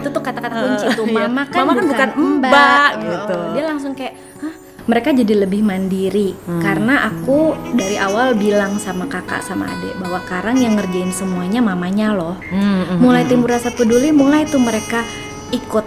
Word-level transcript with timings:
itu 0.00 0.08
tuh 0.08 0.22
kata-kata 0.22 0.54
kunci 0.56 0.86
tuh 0.96 1.06
iya. 1.06 1.14
mama 1.28 1.42
kan 1.46 1.58
Mama 1.60 1.72
kan 1.72 1.76
bukan, 1.76 1.88
bukan 1.90 2.10
mbak 2.40 2.50
mbak, 2.50 2.90
Oh, 2.90 3.02
gitu. 3.04 3.36
dia 3.52 3.62
langsung 3.64 3.92
kayak 3.92 4.14
Hah? 4.40 4.54
mereka 4.82 5.08
jadi 5.12 5.34
lebih 5.38 5.60
mandiri 5.60 6.28
Hmm. 6.40 6.58
karena 6.58 6.94
aku 7.06 7.38
dari 7.76 7.96
awal 7.96 8.32
bilang 8.34 8.80
sama 8.80 9.04
kakak 9.06 9.44
sama 9.44 9.68
adik 9.68 9.94
bahwa 10.00 10.18
Karang 10.24 10.56
yang 10.56 10.74
ngerjain 10.74 11.12
semuanya 11.12 11.60
mamanya 11.60 12.16
loh 12.16 12.36
Hmm, 12.48 12.98
mulai 12.98 13.22
timbul 13.22 13.52
rasa 13.52 13.70
peduli 13.70 14.10
mulai 14.10 14.48
tuh 14.48 14.58
mereka 14.58 15.04
ikut 15.50 15.84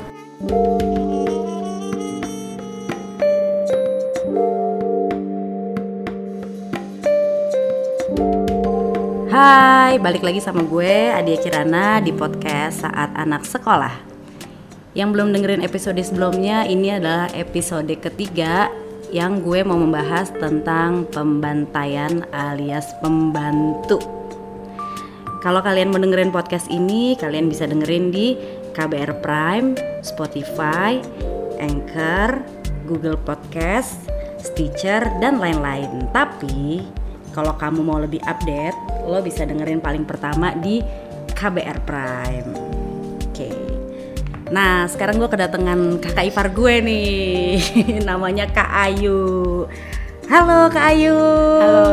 Hai, 9.44 9.99
balik 9.99 10.23
lagi 10.23 10.40
sama 10.40 10.63
gue 10.63 11.12
Adia 11.12 11.36
Kirana 11.36 11.99
di 11.99 12.16
podcast 12.16 12.88
Saat 12.88 13.12
Anak 13.12 13.44
Sekolah. 13.44 13.91
Yang 14.95 15.09
belum 15.12 15.35
dengerin 15.35 15.68
episode 15.68 15.99
sebelumnya, 15.99 16.63
ini 16.63 16.95
adalah 16.95 17.27
episode 17.35 17.91
ketiga 17.99 18.71
yang 19.12 19.44
gue 19.44 19.59
mau 19.68 19.76
membahas 19.76 20.32
tentang 20.40 21.04
pembantaian 21.12 22.23
alias 22.32 22.95
pembantu. 23.04 23.99
Kalau 25.44 25.60
kalian 25.60 25.91
mau 25.91 25.99
dengerin 25.99 26.32
podcast 26.32 26.71
ini, 26.71 27.20
kalian 27.20 27.52
bisa 27.52 27.68
dengerin 27.68 28.16
di 28.16 28.40
KBR 28.71 29.20
Prime, 29.20 29.76
Spotify, 30.07 31.04
Anchor, 31.60 32.40
Google 32.88 33.20
Podcast, 33.20 34.07
Stitcher, 34.40 35.04
dan 35.20 35.44
lain-lain. 35.44 36.07
Tapi 36.16 36.88
kalau 37.35 37.52
kamu 37.60 37.84
mau 37.84 37.99
lebih 37.99 38.23
update, 38.23 38.83
lo 39.03 39.20
bisa 39.20 39.43
dengerin 39.43 39.84
paling 39.84 40.07
pertama 40.07 40.55
di 40.55 40.80
KBR 41.34 41.79
Prime. 41.84 42.51
Oke. 43.29 43.49
Nah, 44.54 44.85
sekarang 44.87 45.20
gue 45.20 45.27
kedatangan 45.27 45.99
kakak 45.99 46.29
ipar 46.29 46.48
gue 46.54 46.76
nih. 46.84 47.60
Namanya 48.10 48.48
Kak 48.48 48.70
Ayu. 48.70 49.65
Halo 50.32 50.71
Kak 50.71 50.95
Ayu. 50.95 51.18
halo 51.60 51.87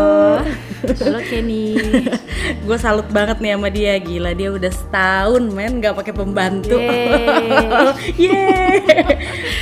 halo 0.81 1.21
Kenny 1.29 1.77
gue 2.67 2.79
salut 2.81 3.05
banget 3.13 3.37
nih 3.45 3.53
sama 3.53 3.69
dia 3.69 4.01
gila 4.01 4.33
dia 4.33 4.49
udah 4.49 4.73
setahun 4.73 5.45
men 5.53 5.77
nggak 5.77 5.93
pakai 5.93 6.15
pembantu 6.17 6.81
Yeay. 6.81 7.53
Yeay. 8.25 8.81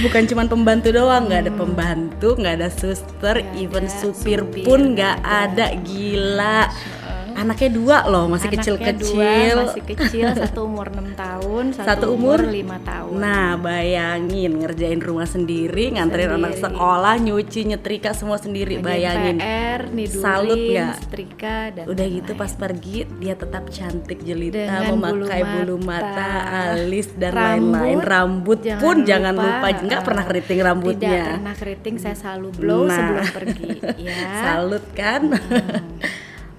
bukan 0.06 0.22
cuman 0.30 0.46
pembantu 0.46 0.94
doang 0.94 1.26
nggak 1.26 1.48
ada 1.48 1.52
pembantu 1.52 2.38
nggak 2.38 2.54
ada 2.62 2.68
suster 2.70 3.42
even 3.58 3.90
ada, 3.90 3.98
supir 3.98 4.46
supir 4.46 4.62
pun 4.62 4.94
nggak 4.94 5.18
ada 5.26 5.74
gila 5.82 6.70
anaknya 7.38 7.70
dua 7.70 7.96
loh 8.04 8.26
masih 8.26 8.48
Anaknya 8.48 8.58
kecil-kecil 8.60 9.14
dua, 9.54 9.62
masih 9.64 9.82
kecil 9.86 10.26
satu 10.34 10.60
umur 10.66 10.86
6 10.90 11.14
tahun 11.14 11.64
satu, 11.76 11.86
Satu 11.86 12.06
umur? 12.12 12.38
5 12.42 12.50
tahun 12.82 13.12
Nah 13.14 13.48
bayangin 13.56 14.52
ngerjain 14.58 14.98
rumah 14.98 15.24
sendiri, 15.24 15.94
nganterin 15.94 16.34
anak 16.34 16.52
Sendiri. 16.52 16.64
sekolah, 16.66 17.14
nyuci, 17.16 17.60
nyetrika 17.64 18.10
semua 18.12 18.36
sendiri. 18.36 18.78
Bayangin. 18.78 19.38
PR, 19.38 19.82
nidulin, 19.88 20.20
Salut 20.20 20.58
nggak? 20.58 20.94
setrika 20.98 21.56
dan 21.70 21.84
Udah 21.86 22.06
gitu 22.06 22.32
pas 22.34 22.52
pergi 22.52 23.06
dia 23.16 23.34
tetap 23.34 23.64
cantik 23.68 24.18
jelita, 24.20 24.58
Dengan 24.58 24.82
memakai 24.92 25.42
bulu 25.42 25.76
bulu 25.78 25.86
mata, 25.86 26.10
mata, 26.10 26.28
alis 26.74 27.08
dan 27.14 27.32
rambut, 27.32 27.70
lain-lain. 27.72 27.98
Rambut 28.00 28.58
jangan 28.60 28.80
pun 28.80 28.96
jangan 29.04 29.34
lupa, 29.34 29.66
nggak 29.78 30.00
eh, 30.00 30.06
pernah 30.06 30.24
keriting 30.24 30.58
rambutnya. 30.60 31.08
Tidak 31.08 31.32
pernah 31.32 31.54
keriting, 31.54 31.94
saya 31.96 32.16
selalu 32.16 32.48
blow 32.52 32.82
Nah. 32.84 32.96
sebelum 32.96 33.26
pergi. 33.32 33.70
Ya. 33.98 34.30
Salut 34.40 34.84
kan? 34.94 35.22
Hmm. 35.28 36.07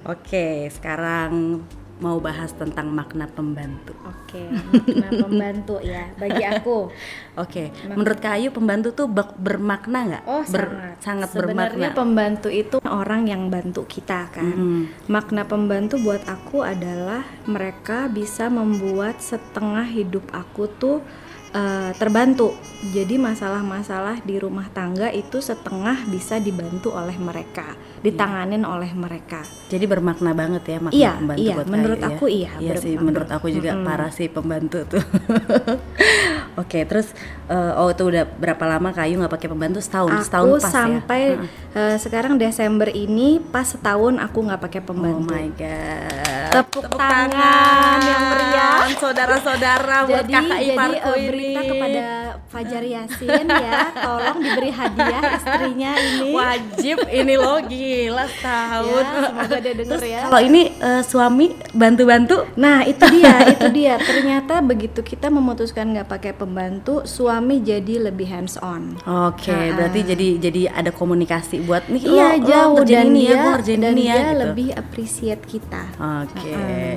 Oke, 0.09 0.65
sekarang 0.73 1.61
mau 1.99 2.17
bahas 2.17 2.49
tentang 2.55 2.89
makna 2.89 3.29
pembantu. 3.29 3.93
Oke, 4.07 4.41
makna 4.49 5.09
pembantu 5.21 5.75
ya 5.83 6.09
bagi 6.17 6.41
aku. 6.47 6.89
Oke, 7.43 7.69
menurut 7.85 8.17
Kayu 8.17 8.49
pembantu 8.49 8.95
tuh 8.95 9.05
bermakna 9.37 10.09
nggak? 10.09 10.23
Oh 10.25 10.41
Ber- 10.47 10.73
sangat. 10.73 10.97
sangat 11.03 11.29
Sebenarnya 11.29 11.93
bermakna. 11.93 11.99
pembantu 11.99 12.49
itu 12.49 12.81
orang 12.87 13.29
yang 13.29 13.53
bantu 13.53 13.85
kita 13.85 14.31
kan. 14.33 14.49
Mm. 14.49 14.81
Makna 15.11 15.45
pembantu 15.45 16.01
buat 16.01 16.25
aku 16.25 16.65
adalah 16.65 17.21
mereka 17.45 18.09
bisa 18.09 18.49
membuat 18.49 19.21
setengah 19.21 19.85
hidup 19.85 20.25
aku 20.33 20.71
tuh 20.79 21.05
eh, 21.53 21.91
terbantu. 21.97 22.55
Jadi 22.79 23.19
masalah-masalah 23.19 24.23
di 24.23 24.39
rumah 24.39 24.71
tangga 24.71 25.11
itu 25.11 25.43
setengah 25.43 26.07
bisa 26.07 26.39
dibantu 26.39 26.95
oleh 26.95 27.15
mereka, 27.19 27.75
ditanganin 27.99 28.63
oleh 28.63 28.87
mereka. 28.95 29.43
Jadi 29.67 29.83
bermakna 29.83 30.31
banget 30.31 30.63
ya 30.63 30.77
makna 30.79 30.95
Iya, 30.95 31.11
pembantu 31.19 31.43
iya, 31.43 31.55
buat 31.59 31.67
menurut 31.67 31.99
Kayu 31.99 32.07
ya? 32.07 32.15
aku 32.15 32.25
iya, 32.31 32.51
Iya 32.63 32.73
sih, 32.79 32.93
menurut 32.95 33.29
aku 33.29 33.47
juga 33.51 33.71
parah 33.83 34.11
sih 34.15 34.31
pembantu 34.31 34.79
tuh. 34.95 35.03
Oke, 36.59 36.83
terus 36.83 37.07
eh, 37.47 37.71
oh 37.73 37.87
itu 37.87 38.03
udah 38.03 38.27
berapa 38.27 38.59
lama 38.67 38.91
Kayu 38.91 39.15
nggak 39.15 39.31
pakai 39.31 39.47
pembantu 39.47 39.79
setahun? 39.79 40.11
setahun 40.21 40.49
Aku 40.51 40.59
pas 40.59 40.73
sampai 40.73 41.21
ya? 41.31 41.47
eh, 41.73 41.95
sekarang 41.97 42.35
Desember 42.35 42.89
ini 42.89 43.39
pas 43.39 43.63
setahun 43.63 44.19
aku 44.19 44.43
nggak 44.43 44.59
pakai 44.59 44.81
Oh 44.81 44.85
pembantu. 44.85 45.31
my 45.31 45.47
god. 45.55 46.51
Tepuk 46.51 46.85
tangan 46.91 47.97
yang 48.01 48.23
meriah. 48.27 48.75
Saudara-saudara 48.99 49.97
buat 50.03 50.25
jadi 50.25 50.33
kakak 50.35 50.59
jadi 50.59 50.73
iparku 50.73 50.97
eh, 51.07 51.15
ini. 51.15 51.27
berita 51.29 51.59
kepada 51.63 52.01
Fajar 52.49 52.81
Yasin 52.83 53.45
ya 53.45 53.73
tolong 53.95 54.37
diberi 54.39 54.71
hadiah 54.71 55.21
istrinya 55.31 55.91
ini 55.93 56.29
Wajib 56.31 56.97
ini 57.07 57.35
loh 57.35 57.61
gila 57.61 58.17
ya, 58.17 58.25
setahun. 58.27 59.03
semoga 59.23 59.57
dia 59.59 59.73
denger 59.75 60.01
ya 60.03 60.21
Kalau 60.25 60.41
ini 60.41 60.61
eh, 60.73 61.01
suami 61.03 61.45
bantu-bantu 61.71 62.49
nah 62.55 62.81
itu 62.81 63.05
dia 63.07 63.33
itu 63.47 63.65
dia 63.69 63.95
ternyata 63.97 64.59
begitu 64.59 64.99
kita 64.99 65.29
memutuskan 65.29 65.93
nggak 65.93 66.09
pakai 66.09 66.31
pembantu 66.31 66.48
suami 67.05 67.61
jadi 67.61 68.09
lebih 68.09 68.27
hands 68.29 68.57
on 68.61 68.97
Oke, 69.05 69.53
berarti 69.73 69.99
jadi 70.05 70.27
jadi 70.39 70.61
ada 70.73 70.91
komunikasi 70.91 71.61
buat 71.63 71.87
nih 71.87 72.01
iya 72.09 72.35
lo- 72.35 72.41
lo 72.41 72.47
jauh 72.49 72.75
ngerjain 72.81 72.95
dan 72.95 73.07
ini 73.09 73.21
ya, 73.21 73.29
dia 73.29 73.37
gua 73.39 73.51
ngerjain 73.55 73.79
dan 73.81 73.91
ini 73.93 74.01
ya 74.01 74.13
dia 74.13 74.23
gitu. 74.25 74.39
lebih 74.43 74.67
appreciate 74.73 75.43
kita 75.45 75.83
Oke, 75.99 76.55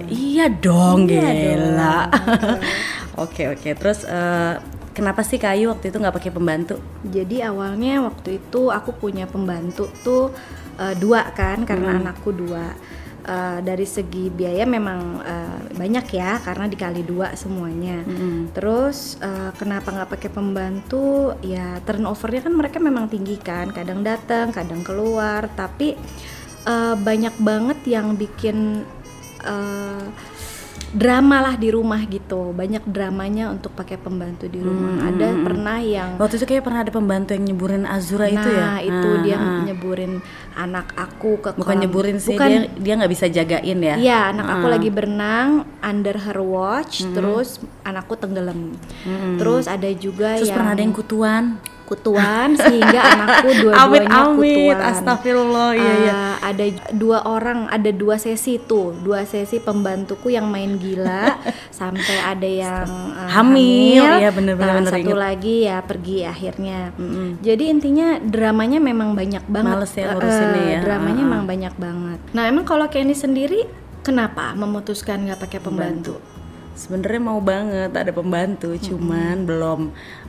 iya 0.09 0.47
dong, 0.49 1.07
Iya 1.09 1.31
gila. 1.33 1.99
Oke 3.25 3.45
oke, 3.45 3.71
terus 3.77 4.09
eh, 4.09 4.55
kenapa 4.97 5.21
sih 5.21 5.37
Kayu 5.37 5.69
waktu 5.69 5.93
itu 5.93 6.01
nggak 6.01 6.17
pakai 6.17 6.33
pembantu? 6.33 6.81
Jadi 7.05 7.45
awalnya 7.45 8.01
waktu 8.09 8.41
itu 8.41 8.73
aku 8.73 8.97
punya 8.97 9.29
pembantu 9.29 9.89
tuh 10.01 10.33
eh, 10.81 10.95
dua 10.97 11.29
kan 11.37 11.69
karena 11.69 12.01
anakku 12.01 12.33
dua. 12.33 12.73
Eh, 13.23 13.59
dari 13.63 13.87
segi 13.87 14.35
biaya 14.35 14.67
memang 14.67 15.23
eh, 15.23 15.59
banyak 15.79 16.11
ya 16.11 16.43
karena 16.43 16.67
dikali 16.67 17.07
dua 17.07 17.39
semuanya. 17.39 18.03
Terus 18.51 19.15
eh, 19.23 19.55
kenapa 19.55 19.95
nggak 19.95 20.11
pakai 20.11 20.31
pembantu? 20.35 21.39
Ya 21.39 21.79
turnovernya 21.87 22.51
kan 22.51 22.55
mereka 22.59 22.83
memang 22.83 23.07
tinggi 23.07 23.39
kan. 23.39 23.71
Kadang 23.71 24.03
datang, 24.03 24.51
kadang 24.51 24.83
keluar. 24.83 25.47
Tapi 25.55 25.95
eh, 26.67 26.95
banyak 26.99 27.39
banget 27.39 27.79
yang 27.87 28.19
bikin 28.19 28.83
eh, 29.47 30.07
drama 30.93 31.41
lah 31.41 31.55
di 31.57 31.69
rumah 31.69 32.05
gitu. 32.05 32.53
Banyak 32.53 32.85
dramanya 32.85 33.49
untuk 33.49 33.73
pakai 33.73 33.97
pembantu 33.97 34.45
di 34.45 34.61
rumah. 34.61 35.09
Ada 35.09 35.29
pernah 35.41 35.79
yang 35.81 36.11
Waktu 36.17 36.37
itu 36.37 36.47
kayak 36.47 36.63
pernah 36.63 36.85
ada 36.85 36.93
pembantu 36.93 37.33
yang 37.33 37.45
nyeburin 37.45 37.85
Azura 37.85 38.29
itu 38.29 38.45
ya? 38.47 38.67
Nah, 38.69 38.81
itu 38.81 39.09
Ah, 39.09 39.21
dia 39.21 39.37
ah. 39.37 39.65
nyeburin 39.65 40.13
anak 40.53 40.93
aku 40.93 41.41
ke 41.41 41.49
Bukan 41.53 41.65
kolam. 41.65 41.81
nyeburin 41.81 42.17
sih, 42.17 42.37
Bukan, 42.37 42.49
dia 42.49 42.61
dia 42.77 42.93
nggak 42.95 43.09
bisa 43.11 43.27
jagain 43.27 43.79
ya? 43.81 43.97
Iya, 43.97 44.19
anak 44.31 44.47
aku 44.51 44.67
Ah. 44.69 44.73
lagi 44.77 44.89
berenang 44.89 45.49
under 45.81 46.17
her 46.19 46.39
watch, 46.39 47.01
terus 47.11 47.57
anakku 47.83 48.15
tenggelam. 48.15 48.77
Terus 49.41 49.65
ada 49.67 49.89
juga 49.97 50.37
Terus 50.37 50.47
yang 50.47 50.57
pernah 50.57 50.73
ada 50.73 50.83
yang 50.83 50.93
kutuan? 50.93 51.45
Kutuan 51.85 52.55
sehingga 52.55 53.01
anakku 53.13 53.49
dua-duanya 53.63 53.85
Amit-amit, 54.09 54.75
kutuan. 54.75 54.91
astagfirullah, 54.93 55.71
iya 55.75 55.93
iya. 56.01 56.13
Uh, 56.13 56.37
ada 56.43 56.65
dua 56.93 57.19
orang, 57.25 57.67
ada 57.69 57.91
dua 57.91 58.17
sesi 58.17 58.59
tuh, 58.59 58.97
dua 58.99 59.23
sesi 59.25 59.59
pembantuku 59.59 60.31
yang 60.31 60.49
main 60.49 60.77
gila 60.77 61.37
sampai 61.81 62.17
ada 62.19 62.49
yang 62.49 62.87
uh, 62.89 63.29
Hamil, 63.29 64.03
iya, 64.19 64.31
bener-bener 64.31 64.69
Nah, 64.69 64.79
bener 64.83 64.93
satu 64.95 65.11
inget. 65.13 65.19
lagi 65.19 65.57
ya 65.65 65.79
pergi 65.83 66.19
akhirnya. 66.23 66.79
Jadi 67.41 67.65
intinya 67.69 68.17
dramanya 68.19 68.79
memang 68.79 69.13
banyak 69.13 69.45
banget. 69.47 69.75
Males 69.77 69.93
ya 69.93 70.05
Uh, 70.05 70.15
ngurusinnya 70.17 70.63
ya. 70.69 70.81
Dramanya 70.83 71.23
Uh-uh. 71.23 71.31
memang 71.33 71.45
banyak 71.47 71.75
banget. 71.77 72.19
Nah 72.33 72.43
emang 72.47 72.65
kalau 72.65 72.87
Kenny 72.87 73.13
sendiri 73.13 73.65
kenapa 74.01 74.53
memutuskan 74.53 75.25
nggak 75.25 75.41
pakai 75.41 75.61
pembantu? 75.63 76.19
Sebenarnya 76.73 77.21
mau 77.21 77.37
banget 77.37 77.93
ada 77.93 78.11
pembantu, 78.11 78.73
cuman 78.81 79.45
belum 79.45 79.81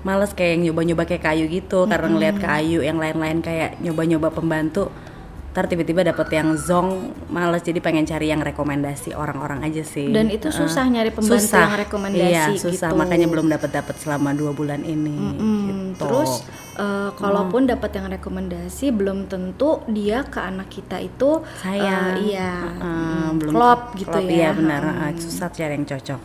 males 0.03 0.31
kayak 0.31 0.59
yang 0.59 0.61
nyoba-nyoba 0.69 1.03
kayak 1.03 1.23
kayu 1.23 1.45
gitu 1.47 1.87
karena 1.87 2.07
ngeliat 2.07 2.37
kayu 2.37 2.79
yang 2.83 2.99
lain-lain 2.99 3.39
kayak 3.39 3.79
nyoba-nyoba 3.79 4.29
pembantu. 4.29 4.91
Ntar 5.53 5.69
tiba-tiba 5.69 6.01
dapet 6.01 6.33
yang 6.33 6.57
zong 6.57 7.13
males 7.29 7.61
jadi 7.61 7.77
pengen 7.77 8.09
cari 8.09 8.33
yang 8.33 8.41
rekomendasi 8.41 9.13
orang-orang 9.13 9.61
aja 9.61 9.85
sih. 9.85 10.09
Dan 10.09 10.33
itu 10.33 10.49
susah 10.49 10.89
nyari 10.89 11.13
pembantu 11.13 11.45
Susah. 11.45 11.69
yang 11.69 11.77
rekomendasi 11.77 12.25
Iya 12.25 12.45
susah 12.57 12.89
gitu. 12.89 12.97
makanya 12.97 13.27
belum 13.29 13.47
dapat 13.53 13.69
dapat 13.69 13.95
selama 14.01 14.33
dua 14.33 14.49
bulan 14.49 14.81
ini. 14.81 15.13
Hmm, 15.13 15.93
gitu. 15.93 16.09
terus 16.09 16.41
uh, 16.73 17.13
kalaupun 17.13 17.69
dapat 17.69 17.93
yang 17.93 18.09
rekomendasi 18.09 18.89
belum 18.91 19.29
tentu 19.29 19.85
dia 19.85 20.25
ke 20.25 20.41
anak 20.41 20.73
kita 20.73 20.97
itu 20.97 21.45
Sayang. 21.61 22.17
uh, 22.17 22.25
iya 22.25 22.51
Uh, 22.73 22.81
hmm, 22.81 23.29
belum 23.37 23.51
klop 23.53 23.81
gitu 23.93 24.09
klop, 24.09 24.25
ya 24.25 24.33
Iya 24.33 24.49
benar, 24.57 24.81
Hmm. 24.81 25.01
uh, 25.05 25.11
susah 25.15 25.47
cari 25.47 25.77
yang 25.77 25.85
cocok. 25.85 26.21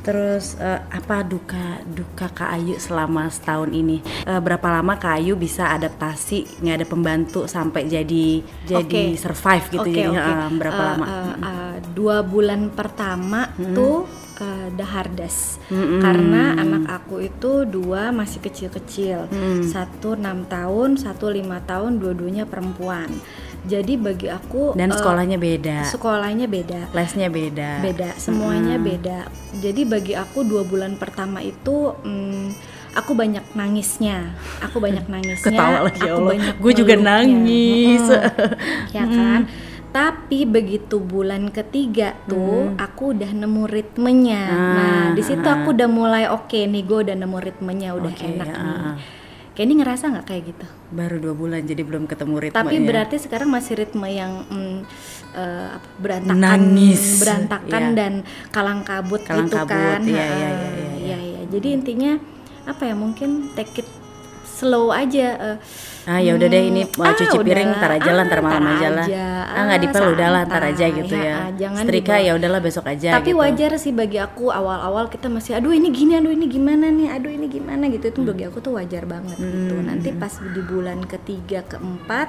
Terus 0.00 0.56
eh, 0.56 0.80
apa 0.80 1.20
duka 1.20 1.60
duka 1.84 2.26
Kak 2.28 2.50
Ayu 2.50 2.76
selama 2.76 3.28
setahun 3.28 3.68
ini? 3.70 4.00
Eh, 4.24 4.40
berapa 4.40 4.64
lama 4.70 4.96
Kak 4.96 5.20
Ayu 5.20 5.36
bisa 5.36 5.68
adaptasi 5.68 6.60
nggak 6.60 6.76
ada 6.76 6.86
pembantu 6.86 7.44
sampai 7.44 7.84
jadi 7.84 8.40
jadi 8.64 8.80
Oke. 8.80 9.02
survive 9.14 9.64
gitu? 9.70 9.84
Oke, 9.84 9.92
jadi 9.92 10.08
oke. 10.10 10.32
eh, 10.32 10.48
berapa 10.56 10.80
Uh, 10.80 10.88
lama? 10.88 11.04
uh, 11.04 11.34
uh, 11.38 11.74
dua 11.92 12.16
bulan 12.22 12.70
pertama 12.70 13.52
tuh 13.54 14.08
uh, 14.40 14.68
the 14.72 14.84
hardest 14.84 15.60
Mm-mm. 15.68 16.00
karena 16.00 16.56
anak 16.56 16.84
aku 16.96 17.20
itu 17.20 17.64
dua 17.64 18.08
masih 18.10 18.40
kecil-kecil 18.40 19.28
Mm. 19.28 19.68
satu 19.68 20.16
enam 20.16 20.48
tahun 20.48 20.96
satu 20.96 21.28
lima 21.28 21.60
tahun 21.62 22.00
dua-duanya 22.00 22.48
perempuan 22.48 23.12
jadi 23.66 23.92
bagi 24.00 24.28
aku 24.32 24.72
Dan 24.72 24.92
uh, 24.92 24.96
sekolahnya 24.96 25.36
beda, 25.36 25.84
sekolahnya 25.88 26.46
beda 26.48 26.80
lesnya 26.96 27.28
beda. 27.28 27.84
beda 27.84 28.08
semuanya 28.16 28.76
beda 28.80 29.28
jadi 29.60 29.82
bagi 29.84 30.14
aku 30.16 30.44
dua 30.44 30.64
bulan 30.64 30.96
pertama 30.96 31.44
itu 31.44 31.92
mm, 32.00 32.56
aku 32.96 33.12
banyak 33.14 33.44
nangisnya 33.52 34.32
aku 34.64 34.80
banyak 34.80 35.04
nangisnya 35.12 35.52
Ketawa 35.54 35.78
lagi 35.86 36.00
ya 36.02 36.12
Allah. 36.16 36.34
Gue 36.58 36.72
juga 36.72 36.94
nangis. 36.96 38.02
Mm-mm. 38.02 38.92
ya 38.96 39.04
kan 39.06 39.40
tapi 39.90 40.46
begitu 40.46 41.02
bulan 41.02 41.50
ketiga 41.50 42.14
tuh 42.30 42.78
aku 42.78 43.10
udah 43.10 43.30
nemu 43.34 43.66
ritmenya 43.66 44.42
Ah, 44.46 44.74
nah 44.78 45.02
di 45.18 45.22
situ 45.22 45.42
ah. 45.42 45.60
aku 45.62 45.74
udah 45.74 45.88
mulai 45.90 46.24
oke 46.30 46.54
nih 46.54 46.82
gue 46.86 46.98
udah 47.10 47.16
nemu 47.18 47.38
ritmenya 47.42 47.98
udah 47.98 48.12
Oke, 48.14 48.22
enak 48.22 48.48
ah, 48.54 48.62
nih 48.62 48.70
ah. 48.78 48.94
Kenny 49.60 49.76
ngerasa 49.76 50.08
nggak 50.08 50.24
kayak 50.24 50.42
gitu 50.48 50.64
Baru 50.88 51.20
dua 51.20 51.36
bulan 51.36 51.60
jadi 51.60 51.84
belum 51.84 52.08
ketemu 52.08 52.34
ritmenya. 52.40 52.56
tapi 52.56 52.80
berarti 52.80 53.16
sekarang 53.20 53.52
masih 53.52 53.76
ritme 53.76 54.08
yang 54.08 54.40
mm, 54.48 54.78
apa, 55.70 55.88
berantakan 56.00 56.40
Nangis. 56.40 57.20
berantakan 57.20 57.82
Iya. 57.84 57.92
dan 57.92 58.12
kalang 58.48 58.80
kabut 58.80 59.20
Kalang 59.20 59.44
gitu 59.44 59.60
kabut, 59.60 59.68
kan 59.68 60.00
iya, 60.00 60.16
iya, 60.16 60.24
iya, 60.24 60.48
iya, 60.48 60.68
iya. 60.72 60.90
iya, 60.96 61.18
iya. 61.20 61.40
jadi 61.46 61.68
intinya 61.76 62.12
apa 62.64 62.82
ya 62.82 62.96
mungkin 62.96 63.52
take 63.52 63.84
it 63.84 63.88
slow 64.60 64.92
aja 64.92 65.28
eh, 65.38 65.58
Ah 66.02 66.16
ya 66.16 66.32
udah 66.32 66.48
deh 66.48 66.64
ini 66.64 66.82
hmm, 66.82 66.96
mau 66.96 67.12
cuci 67.12 67.28
ah, 67.30 67.40
piring 67.40 67.60
udahlah. 67.66 67.78
ntar 67.78 67.90
aja 67.92 68.10
lah 68.10 68.18
Ah, 68.18 68.26
ntar 68.26 68.40
malam 68.40 68.64
aja 68.66 68.88
lah. 68.90 69.06
Ah 69.46 69.62
nggak 69.62 69.78
Ah, 69.78 69.82
dipel 69.82 70.04
udahlah 70.10 70.42
ntar 70.44 70.62
aja 70.64 70.86
gitu 70.90 71.14
Ya, 71.14 71.22
ya. 71.22 71.36
ah, 71.36 71.50
jangan 71.54 71.82
Setrika 71.82 72.14
dibawa. 72.14 72.26
ya 72.26 72.32
udahlah 72.34 72.60
besok 72.60 72.84
aja 72.86 73.08
tapi 73.12 73.30
gitu. 73.30 73.38
wajar 73.38 73.70
sih 73.76 73.92
bagi 73.92 74.18
aku 74.18 74.44
awal-awal 74.50 75.04
kita 75.06 75.26
masih 75.26 75.52
aduh 75.54 75.70
ini 75.70 75.88
gini 75.88 76.12
aduh 76.14 76.30
ini 76.30 76.46
gimana 76.46 76.88
nih 76.88 77.08
aduh 77.10 77.30
ini 77.30 77.46
gimana 77.46 77.84
gitu 77.88 78.04
itu 78.06 78.20
bagi 78.22 78.44
aku 78.44 78.58
tuh 78.58 78.72
wajar 78.74 79.04
banget 79.04 79.36
gitu 79.36 79.74
Hmm. 79.74 79.86
nanti 79.86 80.08
pas 80.12 80.32
di 80.32 80.62
bulan 80.62 81.04
ketiga 81.04 81.60
keempat 81.64 82.28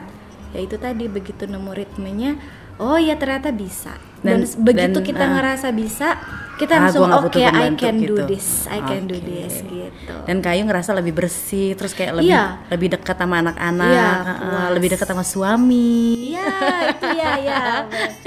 ya 0.51 0.59
itu 0.59 0.75
tadi 0.75 1.07
begitu 1.07 1.43
nemu 1.43 1.71
ritmenya 1.71 2.31
oh 2.77 2.95
ya 2.95 3.15
ternyata 3.15 3.49
bisa 3.49 3.95
dan, 4.21 4.39
Dan- 4.39 4.57
begitu 4.61 4.97
dan, 4.97 5.07
kita 5.07 5.23
ah. 5.23 5.31
ngerasa 5.33 5.67
bisa 5.71 6.09
kita 6.53 6.77
Ah, 6.77 6.81
langsung 6.85 7.09
oke 7.09 7.25
butuh 7.33 7.41
I 7.41 7.73
can 7.73 7.97
do 7.97 8.15
gitu." 8.15 8.29
this 8.29 8.69
I 8.69 8.79
can 8.79 9.09
do 9.09 9.17
Oke. 9.17 9.25
this 9.25 9.65
gitu 9.65 10.13
Dan 10.21 10.37
Kayu 10.39 10.61
ngerasa 10.61 10.93
lebih 10.93 11.13
bersih, 11.15 11.73
terus 11.73 11.91
kayak 11.91 12.21
lebih 12.21 12.29
Iya. 12.29 12.61
lebih 12.69 12.93
dekat 12.93 13.17
sama 13.17 13.41
anak-anak, 13.41 13.89
Iya, 13.89 14.09
ah, 14.21 14.29
ah, 14.29 14.67
lebih 14.69 14.93
dekat 14.93 15.07
sama 15.07 15.25
suami. 15.25 16.29
Iya, 16.29 16.45
itu 16.91 17.07
ya, 17.11 17.31
ya. 17.41 17.61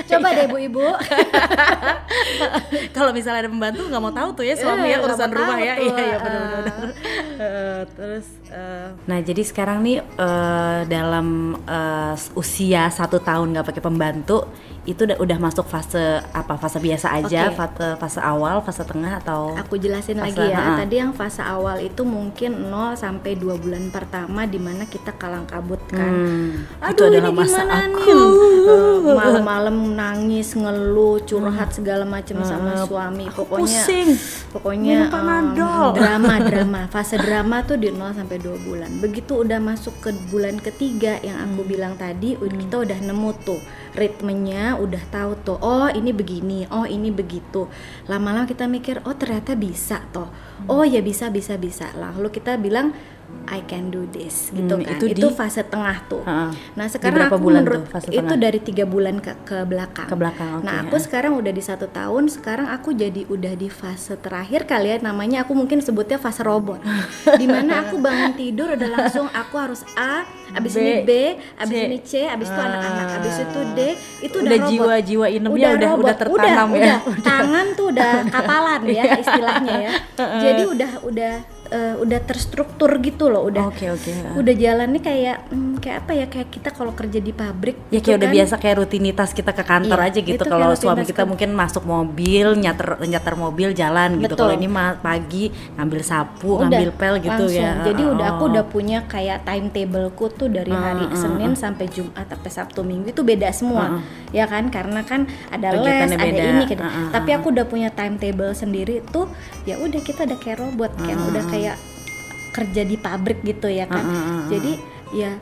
Coba 0.04 0.34
deh 0.34 0.50
ibu-ibu. 0.50 0.82
Kalau 2.90 3.10
misalnya 3.10 3.46
ada 3.46 3.50
pembantu 3.50 3.86
nggak 3.86 4.02
mau 4.02 4.10
tahu 4.12 4.28
tuh 4.34 4.44
ya 4.44 4.54
suami 4.54 4.82
Eh, 4.82 4.90
ya 4.90 4.96
nggak 4.96 5.08
urusan 5.08 5.30
rumah 5.30 5.58
ya. 5.58 5.74
Iya 5.76 5.94
iya 5.94 6.16
ah. 6.16 6.20
benar-benar. 6.20 6.82
Eh, 7.34 7.80
terus 7.94 8.26
eh, 8.48 8.88
nah 9.04 9.18
jadi 9.20 9.42
sekarang 9.42 9.78
nih 9.80 9.98
eh, 10.00 10.80
dalam 10.88 11.26
eh, 11.60 12.14
usia 12.34 12.88
satu 12.88 13.18
tahun 13.20 13.52
nggak 13.52 13.66
pakai 13.68 13.82
pembantu 13.82 14.38
itu 14.84 15.00
udah 15.02 15.16
udah 15.16 15.38
masuk 15.38 15.64
fase 15.64 16.00
apa 16.30 16.54
fase 16.54 16.76
biasa 16.76 17.08
aja, 17.14 17.48
Oke. 17.48 17.56
fase 17.56 17.86
fase 17.96 18.20
awal, 18.20 18.60
fase 18.60 18.82
tengah 18.82 19.16
atau 19.16 19.56
Aku 19.56 19.74
jelasin 19.74 20.16
Fase, 20.16 20.36
lagi 20.36 20.44
ya. 20.46 20.56
ha-ha. 20.56 20.76
Tadi 20.78 20.94
yang 20.94 21.10
fase 21.10 21.40
awal 21.40 21.80
itu 21.80 22.02
mungkin 22.02 22.68
0 22.68 22.92
sampai 22.94 23.32
2 23.34 23.56
bulan 23.56 23.88
pertama 23.88 24.44
di 24.44 24.56
mana 24.56 24.84
kita 24.84 25.12
kalang 25.12 25.44
kabut 25.44 25.80
kan. 25.86 26.04
Hmm, 26.04 26.68
itu 26.84 27.00
Aduh 27.00 27.04
adalah 27.10 27.28
ini 27.28 27.38
masa 27.38 27.62
aku. 27.64 28.18
Eh, 28.64 29.12
Malam-malam 29.12 29.92
nangis, 29.92 30.56
ngeluh, 30.56 31.20
curhat 31.22 31.68
segala 31.70 32.02
macam 32.02 32.40
sama 32.40 32.72
Eh, 32.74 32.80
suami. 32.82 33.24
aku 33.26 33.44
Pokoknya 33.44 33.84
pusing. 33.84 34.08
pokoknya 34.48 34.98
em, 35.06 35.44
drama 35.92 36.34
drama. 36.48 36.80
Fase 36.88 37.16
drama 37.16 37.60
tuh 37.62 37.76
di 37.76 37.92
0 37.92 38.16
sampai 38.16 38.36
2 38.38 38.56
bulan. 38.58 38.88
Begitu 38.98 39.36
udah 39.38 39.60
masuk 39.60 39.92
ke 40.00 40.10
bulan 40.28 40.56
ketiga 40.56 41.20
yang 41.20 41.36
aku 41.42 41.60
Hmm. 41.60 41.68
bilang 41.68 41.94
tadi, 41.94 42.34
ud- 42.34 42.56
kita 42.56 42.80
udah 42.80 42.98
nemu 42.98 43.30
tuh 43.38 43.60
ritmenya, 43.94 44.76
udah 44.76 45.02
tahu 45.08 45.32
tuh. 45.46 45.58
Oh, 45.62 45.86
ini 45.88 46.10
begini, 46.10 46.66
oh 46.68 46.84
ini 46.84 47.14
begitu. 47.14 47.70
Lama-lama 48.10 48.44
kita 48.44 48.66
mikir, 48.66 49.00
oh 49.06 49.14
ternyata 49.14 49.54
bisa 49.54 50.02
toh. 50.10 50.28
Hmm. 50.28 50.66
Oh 50.70 50.84
ya 50.84 51.00
bisa 51.00 51.30
bisa 51.30 51.54
bisa. 51.56 51.94
Lalu 51.94 52.34
kita 52.34 52.58
bilang 52.58 52.92
I 53.44 53.60
can 53.62 53.88
do 53.88 54.04
this 54.06 54.48
gitu 54.48 54.72
Hmm, 54.72 54.82
kan. 54.82 54.96
itu 54.96 55.04
Itu, 55.10 55.28
di- 55.28 55.36
fase 55.36 55.60
tengah 55.62 56.00
tuh. 56.06 56.22
Ha-ha. 56.22 56.48
Nah 56.72 56.86
sekarang 56.86 57.28
aku 57.28 57.36
bulan 57.38 57.60
menurut 57.60 57.82
tuh 57.82 57.92
fase 57.92 58.08
itu 58.08 58.16
tengah? 58.18 58.40
dari 58.40 58.58
tiga 58.58 58.84
bulan 58.84 59.16
ke 59.18 59.32
ke 59.42 59.58
belakang. 59.62 60.06
Ke 60.06 60.16
belakang, 60.16 60.50
oke, 60.54 60.64
Nah 60.64 60.74
aku 60.80 60.96
ha. 60.96 61.02
sekarang 61.02 61.32
udah 61.34 61.50
di 61.50 61.60
satu 61.60 61.86
tahun. 61.86 62.24
Sekarang 62.26 62.66
aku 62.66 62.92
jadi 62.92 63.26
udah 63.26 63.52
di 63.52 63.68
fase 63.68 64.16
terakhir 64.16 64.64
kali 64.64 64.88
ya. 64.88 65.02
Namanya 65.02 65.44
aku 65.44 65.52
mungkin 65.52 65.78
sebutnya 65.78 66.16
fase 66.16 66.40
robot. 66.40 66.80
Di 67.36 67.46
mana 67.46 67.84
aku 67.84 67.98
bangun 67.98 68.32
tidur 68.32 68.72
udah 68.72 68.88
langsung 68.90 69.28
aku 69.28 69.54
harus 69.56 69.84
A, 69.92 70.24
abis 70.54 70.72
B, 70.72 70.80
ini 70.80 70.92
B, 71.02 71.10
abis 71.58 71.74
C. 71.74 71.82
ini 71.82 71.98
C, 72.00 72.12
abis 72.26 72.48
itu 72.48 72.58
anak-anak, 72.58 73.08
abis 73.18 73.34
itu 73.40 73.60
D. 73.70 73.80
Itu 74.22 74.36
udah, 74.38 74.46
Udah 74.46 74.56
robot. 74.58 74.70
jiwa-jiwa 74.72 75.26
inemnya 75.28 75.68
udah- 75.70 75.90
robot. 75.90 76.00
udah 76.02 76.16
tertanam 76.16 76.68
udah, 76.70 76.80
ya. 76.80 76.96
Udah, 77.02 77.22
tangan 77.22 77.66
tuh 77.74 77.86
udah 77.92 78.12
kapalan 78.34 78.80
ya 78.86 79.04
istilahnya 79.14 79.74
ya. 79.82 79.92
Jadi 80.44 80.62
udah 80.66 80.90
udah 81.02 81.32
eh, 81.74 81.94
udah 81.98 82.20
terstruktur 82.22 82.90
gitu 82.98 83.26
loh. 83.26 83.42
Udah 83.44 83.66
Oke 83.66 83.90
oke. 83.90 84.10
udah 84.34 84.54
jalannya 84.54 85.00
kayak 85.00 85.50
hmm, 85.50 85.74
kayak 85.76 85.96
apa 86.00 86.12
ya 86.14 86.26
kayak 86.26 86.48
kita 86.48 86.68
kalau 86.70 86.92
kerja 86.92 87.18
di 87.18 87.32
pabrik 87.32 87.76
Ya 87.88 87.98
gitu 87.98 88.06
kayak 88.06 88.16
udah 88.16 88.28
kan. 88.28 88.36
biasa 88.36 88.54
kayak 88.56 88.76
rutinitas 88.78 89.30
kita 89.30 89.50
ke 89.50 89.62
kantor 89.62 89.98
Iya, 89.98 90.08
aja 90.08 90.18
gitu. 90.20 90.38
itu 90.38 90.44
Kalau 90.46 90.74
suami 90.74 91.02
kita 91.02 91.22
ke- 91.22 91.28
mungkin 91.28 91.50
masuk 91.52 91.82
mobil, 91.84 92.46
nyater 92.54 92.88
nyater 93.02 93.34
mobil 93.34 93.68
jalan 93.72 94.16
gitu. 94.16 94.34
Kalau 94.34 94.52
ini 94.52 94.68
pagi 94.96 95.44
ngambil 95.74 96.00
sapu, 96.00 96.56
Udah, 96.56 96.70
ngambil 96.70 96.90
pel 96.92 97.14
gitu 97.18 97.44
langsung. 97.44 97.58
ya. 97.58 97.82
Jadi 97.82 98.02
udah 98.04 98.26
aku 98.30 98.42
Oh. 98.42 98.50
udah 98.50 98.64
punya 98.64 98.98
kayak 99.04 99.42
timetableku 99.42 100.28
tuh 100.30 100.46
dari 100.46 100.70
hari 100.70 101.10
Senin 101.12 101.52
sampai 101.54 101.86
Jumat 101.86 102.26
sampai 102.26 102.50
Sabtu 102.50 102.80
Minggu 102.80 103.08
itu 103.08 103.22
beda 103.22 103.48
semua. 103.50 103.98
Ya 104.30 104.44
kan? 104.44 104.68
Karena 104.68 105.00
kan 105.02 105.24
ada 105.48 105.72
les, 105.72 105.80
Kegiatannya 105.80 106.18
ada 106.18 106.26
beda. 106.30 106.44
ini 106.44 106.62
gitu. 106.66 106.82
Uh, 106.82 106.88
uh, 106.88 107.08
Tapi 107.10 107.30
aku 107.32 107.46
udah 107.48 107.64
punya 107.64 107.88
timetable 107.88 108.52
sendiri 108.52 109.00
tuh 109.06 109.26
ya 109.62 109.74
udah 109.76 110.00
kita 110.00 110.24
udah 110.24 110.36
kayak 110.36 110.58
robot 110.60 110.92
kan. 110.96 111.16
Udah 111.24 111.42
kayak 111.46 111.63
kerja 112.50 112.82
di 112.82 112.96
pabrik 112.96 113.40
gitu 113.42 113.66
ya 113.66 113.88
kan. 113.88 113.98
Uh, 113.98 114.10
uh, 114.10 114.14
uh, 114.14 114.30
uh. 114.30 114.42
Jadi 114.46 114.72
ya 115.14 115.32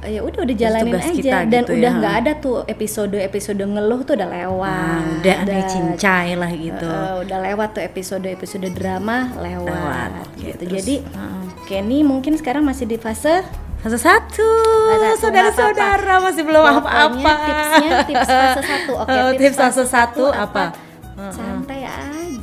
ya 0.00 0.24
udah 0.24 0.48
udah 0.48 0.56
jalanin 0.56 0.96
aja 0.96 1.12
kita 1.12 1.38
dan 1.44 1.60
gitu 1.60 1.72
ya, 1.72 1.78
udah 1.78 1.92
nggak 2.00 2.14
ada 2.24 2.32
tuh 2.40 2.64
episode 2.64 3.12
episode 3.20 3.60
ngeluh 3.60 4.00
tuh 4.00 4.16
udah 4.16 4.28
lewat 4.32 4.72
Ah, 4.96 5.04
udah 5.20 5.36
nih 5.44 5.64
cincai 5.68 6.28
lah 6.40 6.48
gitu. 6.48 6.88
Eh, 6.88 7.14
udah 7.20 7.38
lewat 7.44 7.68
tuh 7.76 7.82
episode-episode 7.84 8.68
drama 8.72 9.28
lewat, 9.36 9.68
Lewat, 9.68 10.10
gitu. 10.40 10.56
terus, 10.64 10.72
Jadi 10.80 10.94
uh-uh. 11.04 11.44
Kenny 11.68 12.00
mungkin 12.00 12.32
sekarang 12.34 12.64
masih 12.64 12.88
di 12.88 12.96
fase 12.96 13.44
Fase 13.80 13.96
satu, 13.96 14.44
Fase 14.92 15.24
saudara-saudara 15.24 16.20
masih 16.20 16.44
belum 16.44 16.64
apa-apa. 16.64 17.32
tipsnya 17.44 17.90
tips 18.04 18.28
fase 18.28 18.60
satu. 18.60 18.92
Oke, 19.00 19.16
Oh, 19.24 19.30
tips 19.36 19.56
fase 19.56 19.84
satu 19.84 20.24
apa? 20.28 20.64
Santai 20.72 20.89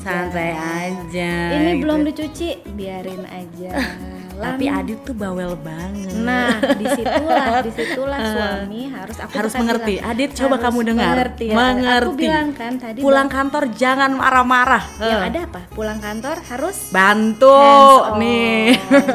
aja. 0.08 0.16
Santai 0.32 0.52
aja. 0.56 1.32
Ini 1.52 1.72
gitu. 1.76 1.82
belum 1.84 2.00
dicuci, 2.08 2.50
biarin 2.74 3.24
aja. 3.28 3.72
Tapi 4.38 4.66
Lan- 4.66 4.78
Adit 4.80 5.00
tuh 5.02 5.14
bawel 5.14 5.54
banget. 5.56 6.14
Nah, 6.16 6.50
di 6.74 6.86
situlah, 6.88 7.56
di 7.66 7.72
situlah 7.72 8.20
suami 8.22 8.82
harus 8.88 9.18
aku 9.18 9.32
harus 9.34 9.54
mengerti. 9.54 9.94
bilang, 9.96 10.10
Adit 10.10 10.30
coba 10.32 10.48
harus 10.52 10.64
kamu 10.64 10.80
dengar. 10.86 11.08
Mengerti, 11.12 11.46
ya. 11.46 11.56
Mengerti. 11.56 12.06
Aku 12.06 12.14
bilang 12.16 12.50
kan 12.52 12.74
tadi 12.76 13.00
Pulang 13.00 13.28
kantor 13.28 13.64
jangan 13.72 14.12
marah-marah. 14.12 14.84
yang 15.00 15.22
ada 15.24 15.40
apa? 15.44 15.60
Pulang 15.70 15.98
kantor 15.98 16.38
harus 16.44 16.78
Bantu 16.90 17.50
hands 17.50 18.06
on. 18.06 18.18
nih. 18.18 18.66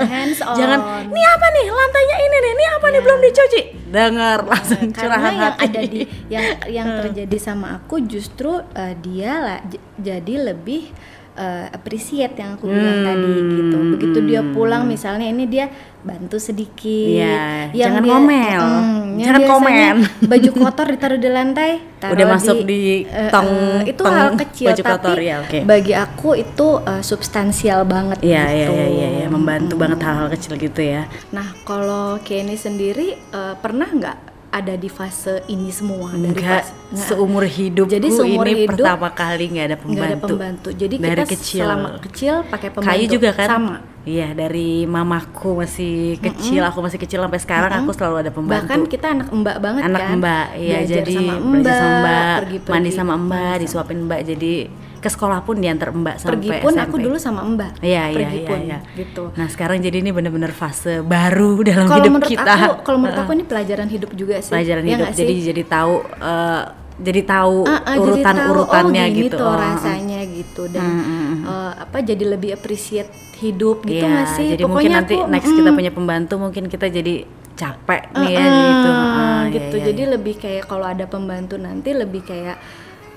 hands 0.04 0.40
on. 0.44 0.54
Jangan, 0.54 0.78
ini 1.04 1.22
apa 1.24 1.46
nih? 1.48 1.66
Lantainya 1.68 2.16
ini 2.20 2.36
nih. 2.36 2.52
Ini 2.52 2.64
apa 2.72 2.86
nih 2.88 3.00
belum 3.00 3.18
dicuci? 3.20 3.60
Dengar 3.86 4.38
langsung 4.50 4.82
karena 4.88 4.96
curahan 4.96 5.32
yang 5.32 5.44
hati. 5.52 5.62
ada 5.62 5.80
di 5.84 6.00
yang 6.26 6.46
yang 6.66 6.88
terjadi 7.02 7.36
sama 7.38 7.76
aku 7.76 8.00
justru 8.02 8.48
eh, 8.72 8.96
dia 8.96 9.32
lah 9.36 9.58
jadi 9.94 10.34
lebih 10.48 10.88
uh, 11.34 11.66
appreciate 11.70 12.34
yang 12.34 12.54
aku 12.54 12.66
bilang 12.66 13.02
tadi 13.02 13.32
gitu. 13.50 13.78
Begitu 13.92 14.18
dia 14.24 14.40
pulang 14.42 14.84
misalnya 14.84 15.24
ini 15.24 15.44
dia 15.44 15.66
bantu 16.00 16.34
sedikit. 16.34 17.14
Iya, 17.14 17.70
Yang 17.70 17.78
jangan 17.78 18.02
dia- 18.02 18.10
ngomel. 18.10 18.62
Mm, 18.62 19.00
Jangan 19.14 19.42
komen. 19.46 19.94
Baju 20.32 20.50
kotor 20.56 20.86
ditaruh 20.88 21.16
di 21.16 21.28
lantai, 21.28 21.70
taruh 21.96 22.12
Udah 22.12 22.26
masuk 22.28 22.56
di 22.62 22.80
eh, 23.04 23.30
tong- 23.30 23.84
eh, 23.84 23.92
itu 23.92 24.00
tong 24.00 24.10
hal 24.10 24.30
kecil 24.34 24.66
baju 24.68 24.82
tapi 24.82 24.92
kotor, 24.98 25.18
ya, 25.20 25.36
oke. 25.38 25.58
bagi 25.62 25.92
aku 25.94 26.30
itu 26.34 26.68
uh, 26.80 27.02
substansial 27.02 27.84
banget 27.84 28.18
Iya 28.18 28.44
iya 28.48 28.66
gitu. 28.66 28.72
iya 28.72 28.86
iya 28.88 29.08
ya. 29.14 29.26
membantu 29.28 29.74
banget 29.76 30.00
hal-hal 30.00 30.26
kecil 30.28 30.56
gitu 30.56 30.80
ya. 30.80 31.06
Nah, 31.30 31.54
kalau 31.62 32.18
Kenny 32.18 32.56
sendiri 32.56 33.14
eh, 33.14 33.54
pernah 33.56 33.86
nggak 33.86 34.31
ada 34.52 34.76
di 34.76 34.92
fase 34.92 35.40
ini 35.49 35.73
semua 35.73 36.12
dari 36.12 36.28
Enggak 36.37 36.68
fase 36.68 36.73
nggak, 36.92 37.09
seumur 37.09 37.44
hidupku 37.49 37.88
Jadi 37.88 38.09
seumur 38.12 38.44
ini 38.44 38.68
hidup 38.68 38.85
pertama 38.85 39.09
kali 39.09 39.44
nggak 39.49 39.64
ada 39.64 39.76
nggak 39.76 39.80
pembantu. 39.80 40.12
ada 40.12 40.16
pembantu. 40.21 40.68
Jadi 40.76 40.94
dari 41.00 41.11
kita 41.16 41.25
kecil. 41.32 41.61
selama 41.64 41.88
kecil 42.04 42.35
pakai 42.47 42.68
pembantu. 42.68 42.88
Kayu 42.92 43.04
juga 43.09 43.30
kan? 43.32 43.49
Sama. 43.49 43.76
Iya 44.02 44.28
dari 44.35 44.82
mamaku 44.85 45.62
masih 45.62 46.18
kecil, 46.18 46.61
aku 46.66 46.78
masih 46.82 46.99
kecil 46.99 47.23
sampai 47.23 47.38
sekarang 47.38 47.71
aku 47.80 47.94
selalu 47.94 48.16
ada 48.26 48.30
pembantu. 48.35 48.66
Bahkan 48.66 48.80
kita 48.90 49.06
anak 49.14 49.28
mbak 49.30 49.56
banget 49.62 49.82
anak 49.88 50.00
kan. 50.02 50.16
mbak 50.18 50.47
iya 50.59 50.78
Belajar 50.82 50.97
jadi 51.00 51.14
sama 51.16 51.35
belajar 51.38 51.73
sama 51.73 51.94
mbak 52.02 52.35
pergi-pergi. 52.42 52.73
mandi 52.75 52.90
sama 52.90 53.14
mbak 53.16 53.54
disuapin 53.62 53.99
mbak 54.04 54.21
jadi 54.26 54.54
ke 55.02 55.11
sekolah 55.11 55.42
pun 55.42 55.59
diantar 55.59 55.90
mbak 55.90 56.16
Pergi 56.16 56.47
sampai 56.47 56.59
pun 56.61 56.73
SMP. 56.73 56.85
aku 56.85 56.97
dulu 56.97 57.16
sama 57.18 57.42
mbak. 57.42 57.82
Iya 57.82 58.02
iya 58.06 58.16
Pergi 58.16 58.38
iya, 58.38 58.47
pun, 58.47 58.61
iya. 58.62 58.78
gitu. 58.94 59.23
Nah 59.35 59.47
sekarang 59.47 59.78
jadi 59.78 59.99
ini 59.99 60.11
bener-bener 60.11 60.52
fase 60.52 61.02
baru 61.02 61.59
dalam 61.61 61.85
Kalau 61.85 61.99
hidup 61.99 62.12
menurut 62.14 62.30
kita. 62.30 62.47
aku, 62.47 62.71
kalau 62.80 62.99
menurut 62.99 63.18
aku 63.18 63.30
ini 63.32 63.44
pelajaran 63.44 63.88
hidup 63.88 64.11
juga 64.12 64.38
sih. 64.38 64.49
pelajaran 64.49 64.82
Ya 64.82 64.90
hidup 64.94 65.09
jadi 65.12 65.35
sih? 65.35 65.42
jadi 65.44 65.62
tahu 65.64 65.94
eh, 66.16 66.62
jadi 66.94 67.21
tahu 67.25 67.56
Ah, 67.64 67.73
ah, 67.82 67.94
jadi 67.94 67.99
urutan 68.14 68.37
tahu, 68.37 68.50
urutannya 68.54 69.02
oh, 69.02 69.16
gitu. 69.18 69.35
tuh 69.35 69.42
Oh, 69.44 69.56
rasanya 69.56 70.21
gitu 70.25 70.62
dan 70.68 70.85
Mm, 70.85 71.02
mm, 71.02 71.25
mm. 71.26 71.38
eh, 71.42 71.73
apa 71.80 71.99
jadi 72.00 72.25
lebih 72.28 72.50
appreciate 72.52 73.11
hidup 73.37 73.82
gitu 73.82 73.99
Iya, 73.99 74.12
nggak 74.12 74.28
sih? 74.30 74.47
jadi 74.54 74.62
mungkin 74.62 74.90
nanti 74.92 75.14
aku, 75.16 75.26
next 75.26 75.50
mm, 75.50 75.56
kita 75.59 75.71
punya 75.73 75.90
pembantu 75.90 76.35
mungkin 76.38 76.64
kita 76.68 76.87
jadi 76.87 77.14
capek 77.52 78.02
nih 78.14 78.30
ya 78.30 78.38
Ah, 78.38 78.49
gitu. 78.49 78.88
ah, 78.88 79.02
Ah, 79.02 79.42
iya, 79.42 79.52
gitu. 79.52 79.76
iya, 79.76 79.85
Jadi 79.85 80.02
iya. 80.02 80.11
lebih 80.11 80.35
kayak 80.37 80.64
kalau 80.64 80.87
ada 80.87 81.04
pembantu 81.04 81.54
nanti 81.56 81.90
lebih 81.92 82.23
kayak 82.23 82.56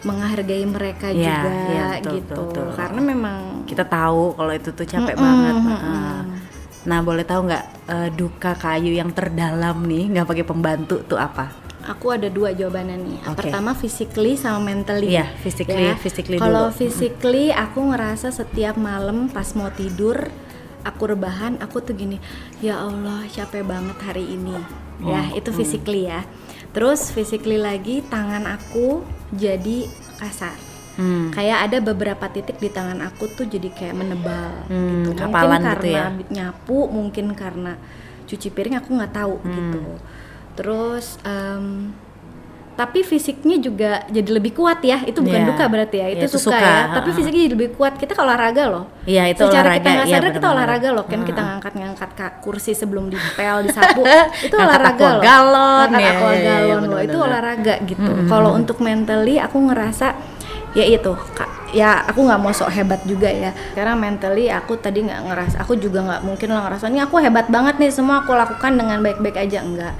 menghargai 0.05 0.63
mereka 0.63 1.09
Iya, 1.09 1.17
juga 1.17 1.49
iya, 1.67 1.85
betul, 1.97 2.13
gitu. 2.15 2.33
betul, 2.33 2.45
betul. 2.45 2.67
Karena 2.77 2.99
memang 3.01 3.37
kita 3.65 3.83
tahu 3.83 4.37
kalau 4.37 4.53
itu 4.53 4.69
tuh 4.71 4.85
capek 4.85 5.15
Mm-mm, 5.17 5.25
banget. 5.25 5.55
mm-mm. 5.57 5.81
Ah. 5.83 6.21
Nah 6.85 6.99
boleh 7.01 7.25
tahu 7.25 7.49
nggak 7.49 7.63
eh, 7.89 8.09
duka 8.13 8.51
kayu 8.55 8.93
yang 8.93 9.09
terdalam 9.09 9.81
nih 9.83 10.13
nggak 10.13 10.25
pakai 10.25 10.45
pembantu 10.45 11.01
tuh 11.03 11.17
apa? 11.17 11.65
aku 11.85 12.17
ada 12.17 12.33
dua 12.33 12.49
jawabannya 12.49 12.97
nih. 12.97 13.17
Oke. 13.29 13.45
Pertama 13.45 13.77
physically 13.77 14.33
sama 14.33 14.57
mentally. 14.57 15.13
Iya, 15.13 15.29
physically- 15.37 15.93
Ya. 15.93 15.95
physically 15.95 16.37
Kalau 16.41 16.73
physically 16.73 17.53
aku 17.53 17.93
ngerasa 17.93 18.33
setiap 18.33 18.73
malam 18.73 19.29
pas 19.29 19.53
mau 19.53 19.69
tidur 19.69 20.17
aku 20.81 21.13
rebahan 21.13 21.61
aku 21.61 21.85
tuh 21.85 21.93
gini, 21.93 22.17
ya 22.57 22.81
Allah 22.81 23.25
capek 23.29 23.61
banget 23.61 23.97
hari 24.01 24.25
ini. 24.25 24.57
Ya, 24.97 25.29
Hmm, 25.29 25.37
itu 25.37 25.49
physically 25.53 26.09
ya. 26.09 26.25
Terus 26.73 27.13
physically 27.13 27.61
lagi 27.61 28.01
tangan 28.01 28.49
aku 28.49 29.05
jadi 29.31 29.89
kasar. 30.17 30.57
Hmm. 30.95 31.27
Kayak 31.29 31.67
ada 31.67 31.77
beberapa 31.83 32.25
titik 32.31 32.55
di 32.55 32.71
tangan 32.71 33.03
aku 33.03 33.27
tuh 33.27 33.45
jadi 33.45 33.67
kayak 33.67 33.95
menebal 33.95 34.63
Hmm, 34.67 35.03
gitu. 35.03 35.19
kapalan 35.19 35.59
mungkin 35.59 35.59
gitu 35.59 35.67
karena 35.67 35.91
ya? 35.91 36.07
nyapu, 36.31 36.79
mungkin 36.87 37.25
karena 37.35 37.73
cuci 38.25 38.47
piring 38.49 38.79
aku 38.79 38.89
nggak 38.95 39.13
tahu 39.13 39.35
Hmm. 39.39 39.51
gitu. 39.51 39.81
Terus 40.55 41.19
em, 41.21 41.91
tapi 42.75 43.01
fisiknya 43.01 43.55
juga 43.57 44.03
jadi 44.05 44.29
lebih 44.31 44.51
kuat 44.51 44.79
ya. 44.79 44.99
Itu 45.01 45.19
bukan 45.19 45.41
Iya. 45.41 45.49
duka 45.49 45.63
berarti 45.65 45.95
ya. 45.95 46.07
Iya, 46.07 46.15
Itu 46.19 46.27
itu 46.27 46.37
suka, 46.37 46.53
suka, 46.53 46.59
ya. 46.61 46.79
Tapi 46.93 47.09
fisiknya 47.11 47.41
jadi 47.41 47.53
lebih 47.53 47.69
kuat. 47.73 47.93
Kita 47.95 48.11
kalau 48.11 48.27
olahraga 48.27 48.63
loh. 48.67 48.83
Iya, 49.03 49.23
itu 49.27 49.41
Secara 49.41 49.53
olahraga, 49.65 49.77
kita 49.77 49.89
nggak 49.89 50.05
iya, 50.05 50.11
sadar 50.11 50.21
kita 50.21 50.33
benar-benar. 50.35 50.53
olahraga 50.53 50.89
loh. 50.91 51.05
Kan 51.05 51.21
kita 51.23 51.41
ngangkat-ngangkat 51.41 52.09
ka- 52.13 52.35
kursi 52.39 52.71
sebelum 52.71 53.07
dipel, 53.07 53.55
disapu. 53.63 54.03
itu 54.45 54.51
Ngangkat 54.51 54.59
olahraga 54.59 55.05
loh. 55.07 55.21
galon, 55.21 55.87
Ngangkat 55.87 56.01
ya, 56.01 56.11
aqua 56.11 56.29
iya, 56.29 56.55
iya, 56.61 56.75
loh. 56.77 56.99
Itu 56.99 57.17
olahraga 57.17 57.73
gitu. 57.81 58.11
Kalau 58.27 58.49
untuk 58.51 58.77
mentally 58.79 59.35
aku 59.37 59.57
ngerasa 59.63 60.07
ya 60.73 60.83
itu 60.83 61.15
Kak, 61.31 61.49
ya 61.75 62.07
aku 62.07 62.23
nggak 62.23 62.39
mau 62.39 62.55
sok 62.55 62.71
hebat 62.71 63.03
juga 63.03 63.27
ya. 63.27 63.51
Karena 63.75 63.99
mentally 63.99 64.47
aku 64.47 64.79
tadi 64.79 65.03
nggak 65.03 65.21
ngerasa 65.27 65.55
aku 65.59 65.75
juga 65.75 65.99
nggak 66.07 66.21
mungkin 66.23 66.55
lah 66.55 66.71
ngerasa 66.71 66.87
ini 66.87 67.03
aku 67.03 67.19
hebat 67.19 67.51
banget 67.51 67.75
nih 67.75 67.91
semua 67.91 68.23
aku 68.23 68.31
lakukan 68.31 68.71
dengan 68.79 69.03
baik-baik 69.03 69.35
aja. 69.35 69.59
Enggak. 69.59 69.93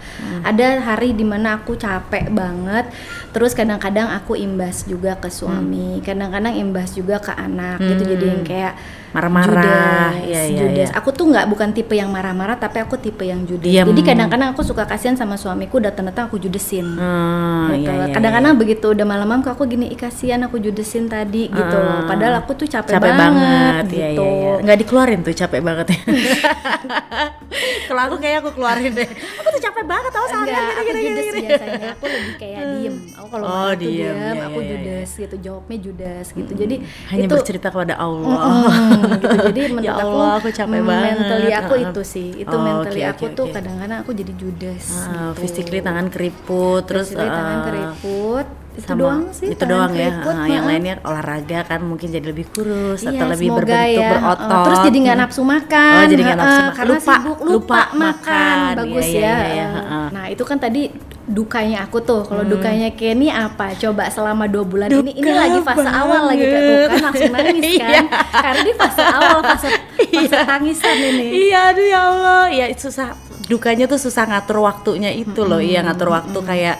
Ada 0.47 0.79
hari 0.79 1.11
di 1.11 1.27
mana 1.27 1.59
aku 1.59 1.75
capek 1.75 2.31
banget 2.31 2.87
terus 3.35 3.51
kadang-kadang 3.51 4.07
aku 4.15 4.39
imbas 4.39 4.87
juga 4.87 5.19
ke 5.19 5.27
suami 5.27 5.99
kadang-kadang 5.99 6.55
imbas 6.55 6.95
juga 6.95 7.19
ke 7.19 7.35
anak 7.35 7.83
gitu. 7.83 8.15
Jadi 8.15 8.25
yang 8.25 8.43
kayak 8.47 8.73
Marah-marah, 9.15 10.11
iya, 10.21 10.41
iya, 10.43 10.59
judes. 10.59 10.89
iya. 10.89 10.93
aku 10.93 11.09
tuh 11.09 11.25
nggak 11.25 11.47
bukan 11.47 11.71
tipe 11.71 11.91
yang 11.91 12.11
marah-marah 12.11 12.55
tapi 12.55 12.77
aku 12.77 12.95
tipe 12.95 13.23
yang 13.23 13.41
judes 13.41 13.63
Diam. 13.63 13.87
jadi 13.87 14.01
kadang-kadang 14.05 14.51
aku 14.51 14.61
suka 14.61 14.83
kasihan 14.83 15.15
sama 15.15 15.35
suamiku 15.35 15.79
datang-datang 15.79 16.27
aku 16.27 16.35
judesin 16.37 16.83
Hmm, 16.85 17.71
gitu 17.73 17.87
loh. 17.87 18.05
iya, 18.05 18.11
Kadang-kadang 18.11 18.53
begitu 18.55 18.85
udah 18.87 19.05
malam-malam 19.05 19.41
aku 19.41 19.63
gini, 19.65 19.87
ih 19.87 19.95
kasihan 19.95 20.39
aku 20.41 20.59
judesin 20.59 21.07
tadi 21.07 21.47
gitu 21.47 21.75
loh. 21.75 22.03
Ah. 22.03 22.05
Padahal 22.05 22.35
aku 22.37 22.51
tuh 22.53 22.67
capek, 22.67 22.91
capek 22.93 23.11
banget, 23.13 23.83
gitu. 23.87 23.95
iya, 23.95 24.07
iya, 24.11 24.21
iya. 24.21 24.53
nggak 24.59 24.77
dikeluarin 24.81 25.19
tuh 25.21 25.33
capek 25.33 25.61
banget 25.61 25.85
ya 25.87 25.99
kalau 27.87 28.01
aku 28.03 28.15
kayak 28.17 28.37
aku 28.41 28.51
keluarin 28.51 28.91
deh 28.91 29.07
aku 29.07 29.47
tuh 29.49 29.61
capek 29.61 29.83
banget 29.85 30.11
tau 30.11 30.25
Enggak, 30.35 30.77
aku 30.77 30.89
judes 30.93 31.25
biasanya. 31.33 31.87
Aku 31.95 32.05
lebih 32.05 32.33
kayak 32.37 32.61
diem. 32.75 32.95
Aku 33.15 33.27
kalau 33.31 33.45
Oh, 33.47 33.71
diem, 33.73 34.13
diem, 34.13 34.35
iya, 34.35 34.43
aku 34.45 34.59
iya. 34.59 34.69
judes 34.69 35.09
gitu. 35.15 35.35
Jawabnya 35.39 35.77
judes 35.79 36.27
gitu. 36.29 36.51
Jadi 36.53 36.75
hanya 37.09 37.25
itu 37.25 37.33
bercerita 37.33 37.67
kepada 37.69 37.95
Allah 37.95 38.37
Mm, 38.45 39.04
gitu. 39.07 39.27
Jadi 39.27 39.61
menurut 39.73 39.85
ya 39.85 39.93
aku 39.95 40.09
Allah 40.11 40.31
aku 40.35 40.47
capek 40.49 40.75
mm, 40.75 40.85
banget 40.85 41.07
mentally 41.11 41.51
aku 41.53 41.73
itu 41.75 42.01
sih. 42.03 42.27
Itu 42.35 42.55
Oh, 42.55 42.61
mentally 42.61 43.01
oke, 43.01 43.11
aku 43.11 43.23
oke, 43.25 43.35
tuh 43.35 43.45
kadang-kadang 43.49 43.97
aku 44.01 44.11
jadi 44.11 44.33
judes. 44.33 44.85
Ah, 44.91 45.31
gitu. 45.31 45.39
physically 45.39 45.79
tangan 45.79 46.07
keriput 46.07 46.81
terus 46.83 47.07
Physically 47.07 47.29
tangan 47.29 47.57
eh, 47.57 47.63
keriput. 47.65 48.47
Itu 48.75 48.83
sama- 48.83 48.99
doang 48.99 49.23
sih. 49.31 49.47
itu 49.47 49.63
doang 49.63 49.87
ya 49.87 49.95
keriput, 50.11 50.35
Ah, 50.35 50.47
yang 50.51 50.65
lainnya 50.65 50.93
olahraga 51.01 51.59
kan 51.63 51.79
mungkin 51.79 52.11
jadi 52.11 52.27
lebih 52.27 52.51
kurus 52.51 52.99
Iya, 53.01 53.15
atau 53.15 53.25
lebih 53.31 53.49
berbentuk 53.55 54.03
ya. 54.03 54.09
berotot 54.11 54.43
Heeh, 54.51 54.63
Terus 54.67 54.79
jadi 54.83 54.97
nggak 54.99 55.17
nafsu 55.17 55.41
makan. 55.47 55.93
Oh, 55.95 56.05
jadi 56.05 56.21
nggak 56.21 56.37
nafsu 56.37 56.51
heeh, 56.51 56.59
makan. 56.59 56.75
Karena 56.75 56.91
Lupa, 56.91 57.15
sibuk 57.15 57.37
lupa, 57.39 57.53
lupa 57.55 57.81
makan. 57.95 58.03
makan. 58.03 58.75
Bagus 58.75 59.05
Iya, 59.05 59.15
iya, 59.15 59.15
ya. 59.15 59.23
iya, 59.23 59.47
iya, 59.47 59.65
heeh. 59.71 60.05
Nah 60.11 60.25
itu 60.27 60.43
kan 60.43 60.57
tadi 60.59 60.81
dukanya 61.25 61.83
aku 61.83 61.97
tuh. 61.99 62.21
Kalau 62.21 62.45
Hmm. 62.45 62.53
dukanya 62.53 62.89
Kenny 62.93 63.27
apa? 63.27 63.73
Coba 63.73 64.07
selama 64.07 64.45
dua 64.45 64.61
bulan 64.61 64.87
ini. 64.87 65.11
Ini 65.11 65.21
Duka 65.21 65.33
lagi 65.35 65.59
fase 65.59 65.89
awal 65.89 66.21
lagi 66.29 66.43
kayak 66.43 66.61
tuh 66.61 66.77
kan 66.85 66.99
langsung 67.03 67.33
nangis 67.33 67.63
kan. 67.81 67.89
Iya. 67.89 68.01
Karena 68.31 68.61
di 68.61 68.73
fase 68.73 69.03
awal 69.03 69.37
fase 69.43 69.67
fase 69.97 70.37
tangisan 70.39 70.97
ini. 70.97 71.27
Iya, 71.49 71.59
aduh 71.69 71.85
ya 71.85 71.99
Allah, 72.03 72.43
ya 72.47 72.65
susah. 72.71 73.07
Dukanya 73.45 73.85
tuh 73.85 73.97
susah 73.97 74.25
ngatur 74.25 74.57
waktunya 74.59 75.09
itu 75.09 75.41
loh, 75.41 75.57
iya 75.57 75.81
ngatur 75.81 76.09
waktu 76.09 76.37
kayak 76.39 76.77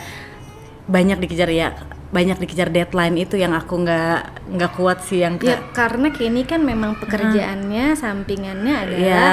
banyak 0.86 1.18
dikejar 1.18 1.50
ya, 1.50 1.78
banyak 2.10 2.38
dikejar 2.38 2.70
deadline 2.70 3.18
itu 3.18 3.38
yang 3.38 3.54
aku 3.54 3.82
nggak 3.82 4.50
nggak 4.50 4.72
kuat 4.74 5.02
sih 5.02 5.22
yang 5.22 5.38
Ya 5.38 5.58
kayak 5.58 5.74
karena 5.74 6.08
Kenny 6.10 6.42
kan 6.42 6.62
memang 6.62 6.98
pekerjaannya 6.98 7.94
sampingannya 7.94 8.74
adalah 8.74 9.02
ya 9.02 9.30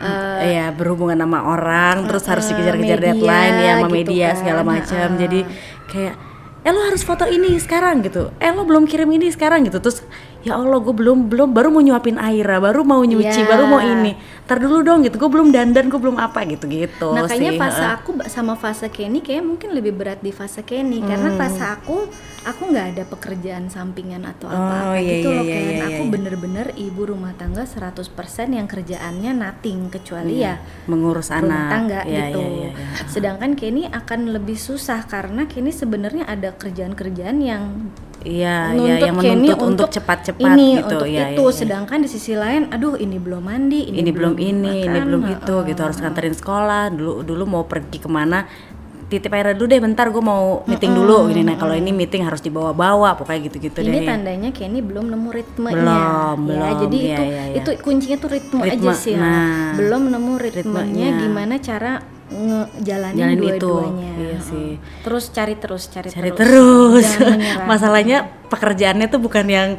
eh, 0.00 0.58
ya 0.58 0.66
berhubungan 0.74 1.18
sama 1.18 1.44
orang 1.46 2.06
terus 2.08 2.24
harus 2.26 2.44
eh, 2.46 2.50
dikejar-kejar 2.54 2.98
deadline 2.98 3.56
ya 3.62 3.72
sama 3.78 3.88
gitu 3.88 3.94
media 3.94 4.28
kan. 4.32 4.38
segala 4.40 4.60
macam 4.66 5.08
Heeh. 5.14 5.20
jadi 5.20 5.40
kayak 5.90 6.14
eh 6.64 6.72
lo 6.72 6.80
harus 6.80 7.02
foto 7.04 7.28
ini 7.28 7.60
sekarang 7.60 8.00
gitu 8.00 8.32
eh 8.40 8.50
lo 8.50 8.64
belum 8.64 8.88
kirim 8.88 9.10
ini 9.12 9.28
sekarang 9.28 9.68
gitu 9.68 9.78
terus 9.84 10.00
ya 10.44 10.54
Allah 10.54 10.76
gue 10.76 10.92
belum 10.92 11.26
belum 11.26 11.48
baru 11.50 11.68
mau 11.68 11.80
nyuapin 11.80 12.16
Aira 12.16 12.56
baru 12.58 12.80
mau 12.80 13.00
nyuci 13.00 13.24
Iya. 13.34 13.48
baru 13.48 13.64
mau 13.66 13.80
ini 13.80 14.12
tar 14.44 14.60
dulu 14.60 14.80
dong 14.80 15.00
gitu 15.00 15.16
gue 15.16 15.26
belum 15.26 15.48
dandan 15.48 15.88
gue 15.88 15.96
belum 15.96 16.16
apa 16.16 16.44
gitu 16.44 16.64
gitu 16.64 17.10
Nah 17.10 17.24
kayaknya 17.24 17.52
sih, 17.52 17.58
fase 17.58 17.84
aku 17.86 18.08
sama 18.26 18.54
fase 18.54 18.86
Kenny 18.86 19.18
kayak 19.18 19.40
mungkin 19.40 19.72
lebih 19.72 19.92
berat 19.92 20.20
di 20.20 20.30
fase 20.30 20.60
Kenny 20.60 21.00
karena 21.00 21.26
Hmm. 21.26 21.40
fase 21.40 21.64
aku 21.64 22.04
aku 22.44 22.62
nggak 22.66 22.86
ada 22.92 23.02
pekerjaan 23.06 23.66
sampingan 23.66 24.20
atau 24.22 24.44
Oh, 24.44 24.52
apa-apa 24.52 25.00
iya, 25.00 25.16
gitu 25.16 25.28
iya, 25.28 25.34
loh 25.34 25.44
iya, 25.44 25.54
Ken. 25.54 25.64
iya, 25.66 25.84
aku 25.86 26.02
iya. 26.02 26.12
bener-bener 26.12 26.66
ibu 26.76 27.02
rumah 27.06 27.32
tangga 27.32 27.64
100% 27.64 28.04
yang 28.50 28.66
kerjaannya 28.66 29.32
nothing 29.32 29.88
kecuali 29.88 30.44
ya 30.44 30.60
mengurus 30.84 31.32
rumah 31.32 31.40
anak 31.40 31.72
tangga 31.72 32.00
Iya, 32.04 32.20
gitu. 32.28 32.38
iya, 32.38 32.48
iya, 32.50 32.68
iya. 32.70 33.04
Sedangkan 33.08 33.56
Kenny 33.56 33.88
akan 33.88 34.28
lebih 34.30 34.54
susah 34.54 35.04
karena 35.04 35.48
Kenny 35.48 35.72
sebenarnya 35.72 36.28
ada 36.28 36.52
kerjaan-kerjaan 36.52 37.40
yang 37.40 37.62
Iya, 38.24 38.72
iya, 38.72 38.72
nuntut 38.72 39.04
yang 39.04 39.16
Kenny 39.20 39.48
menuntut 39.52 39.68
untuk 39.68 39.88
cepat-cepat 39.92 40.48
ini 40.50 40.68
gitu. 40.74 40.96
untuk 40.96 41.04
Iya, 41.04 41.24
itu 41.30 41.42
iya, 41.44 41.50
iya. 41.52 41.58
sedangkan 41.60 41.98
di 42.00 42.08
sisi 42.08 42.32
lain 42.32 42.72
aduh 42.72 42.96
ini 42.96 43.16
belum 43.20 43.42
mandi 43.44 43.80
ini, 43.84 44.08
belum 44.08 44.34
ini, 44.34 44.48
ini 44.80 44.88
makan, 44.88 45.04
belum 45.04 45.22
heeh. 45.22 45.34
itu 45.38 45.54
gitu 45.68 45.80
harus 45.80 45.98
nganterin 46.00 46.32
sekolah. 46.32 46.88
Dulu 46.88 47.20
dulu 47.20 47.42
mau 47.44 47.62
pergi 47.64 48.00
ke 48.00 48.08
mana 48.08 48.48
titip 49.04 49.30
Aira 49.30 49.52
dulu 49.52 49.68
deh 49.68 49.78
bentar 49.78 50.08
gue 50.08 50.18
mau 50.18 50.64
meeting 50.64 50.90
dulu 50.90 51.28
gini 51.28 51.44
nah 51.44 51.54
kalau 51.54 51.76
ini 51.76 51.92
meeting 51.92 52.24
harus 52.24 52.40
dibawa-bawa 52.40 53.14
pokoknya 53.14 53.46
gitu-gitu 53.46 53.84
ini 53.84 54.00
deh 54.00 54.08
tandanya 54.08 54.50
Kenny 54.50 54.80
belum 54.80 55.06
nemu 55.06 55.28
ritmenya 55.28 55.76
Belum, 55.76 56.38
ya 56.48 56.56
belum. 56.64 56.80
jadi 56.80 56.96
Iya, 56.96 57.04
itu 57.04 57.22
iya, 57.22 57.42
iya. 57.44 57.54
itu 57.60 57.70
kuncinya 57.84 58.16
tuh 58.16 58.30
ritme, 58.32 58.60
aja 58.64 58.72
Ritme, 58.74 58.92
sih 58.96 59.12
ya. 59.12 59.20
nah. 59.20 59.70
belum 59.76 60.02
nemu 60.08 60.32
ritmenya 60.40 60.64
Ritmenya. 60.64 61.20
gimana 61.20 61.54
cara 61.60 61.92
ngejalanin 62.32 63.18
Jalanin 63.20 63.40
itu, 63.56 63.68
dua-duanya. 63.68 64.12
Iya 64.16 64.38
sih. 64.40 64.70
terus 65.04 65.24
cari 65.28 65.54
terus 65.60 65.82
cari, 65.92 66.08
cari 66.08 66.30
terus, 66.32 67.06
terus. 67.20 67.36
Masalahnya 67.70 68.28
pekerjaannya 68.48 69.06
tuh 69.12 69.20
bukan 69.20 69.44
yang 69.44 69.70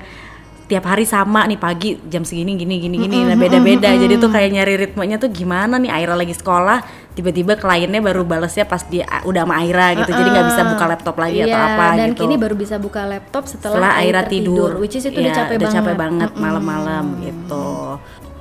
tiap 0.66 0.86
hari 0.90 1.06
sama 1.06 1.46
nih 1.46 1.62
pagi 1.62 1.98
jam 2.10 2.26
segini 2.26 2.58
gini 2.58 2.82
gini 2.82 2.98
gini. 2.98 3.18
Nah 3.22 3.38
beda-beda. 3.38 3.94
jadi 3.94 4.18
tuh 4.18 4.34
kayak 4.34 4.50
nyari 4.50 4.74
ritmenya 4.82 5.18
tuh 5.22 5.30
gimana 5.30 5.78
nih? 5.78 5.94
Aira 5.94 6.18
lagi 6.18 6.34
sekolah 6.34 6.82
tiba-tiba 7.16 7.56
kliennya 7.56 8.04
baru 8.04 8.22
balesnya 8.22 8.68
pas 8.68 8.84
dia 8.84 9.08
ah, 9.08 9.24
udah 9.24 9.48
sama 9.48 9.56
Aira 9.64 9.96
gitu 9.96 10.12
jadi 10.12 10.30
nggak 10.30 10.48
bisa 10.52 10.62
buka 10.68 10.86
laptop 10.86 11.16
lagi 11.16 11.40
atau 11.42 11.56
Iya, 11.56 11.68
apa 11.72 11.86
dan 11.96 12.10
gitu 12.12 12.22
kini 12.22 12.36
baru 12.36 12.56
bisa 12.56 12.76
buka 12.76 13.02
laptop 13.08 13.44
setelah, 13.48 13.80
setelah 13.80 13.92
Aira 14.04 14.22
Aira 14.22 14.22
tidur, 14.28 14.70
which 14.78 14.94
is 14.94 15.08
itu 15.08 15.16
Iya, 15.16 15.32
udah 15.32 15.34
capek 15.34 15.56
udah 15.56 15.64
banget 15.64 15.80
capek 15.80 15.96
banget 15.96 16.30
malam-malam 16.36 17.06
gitu 17.24 17.66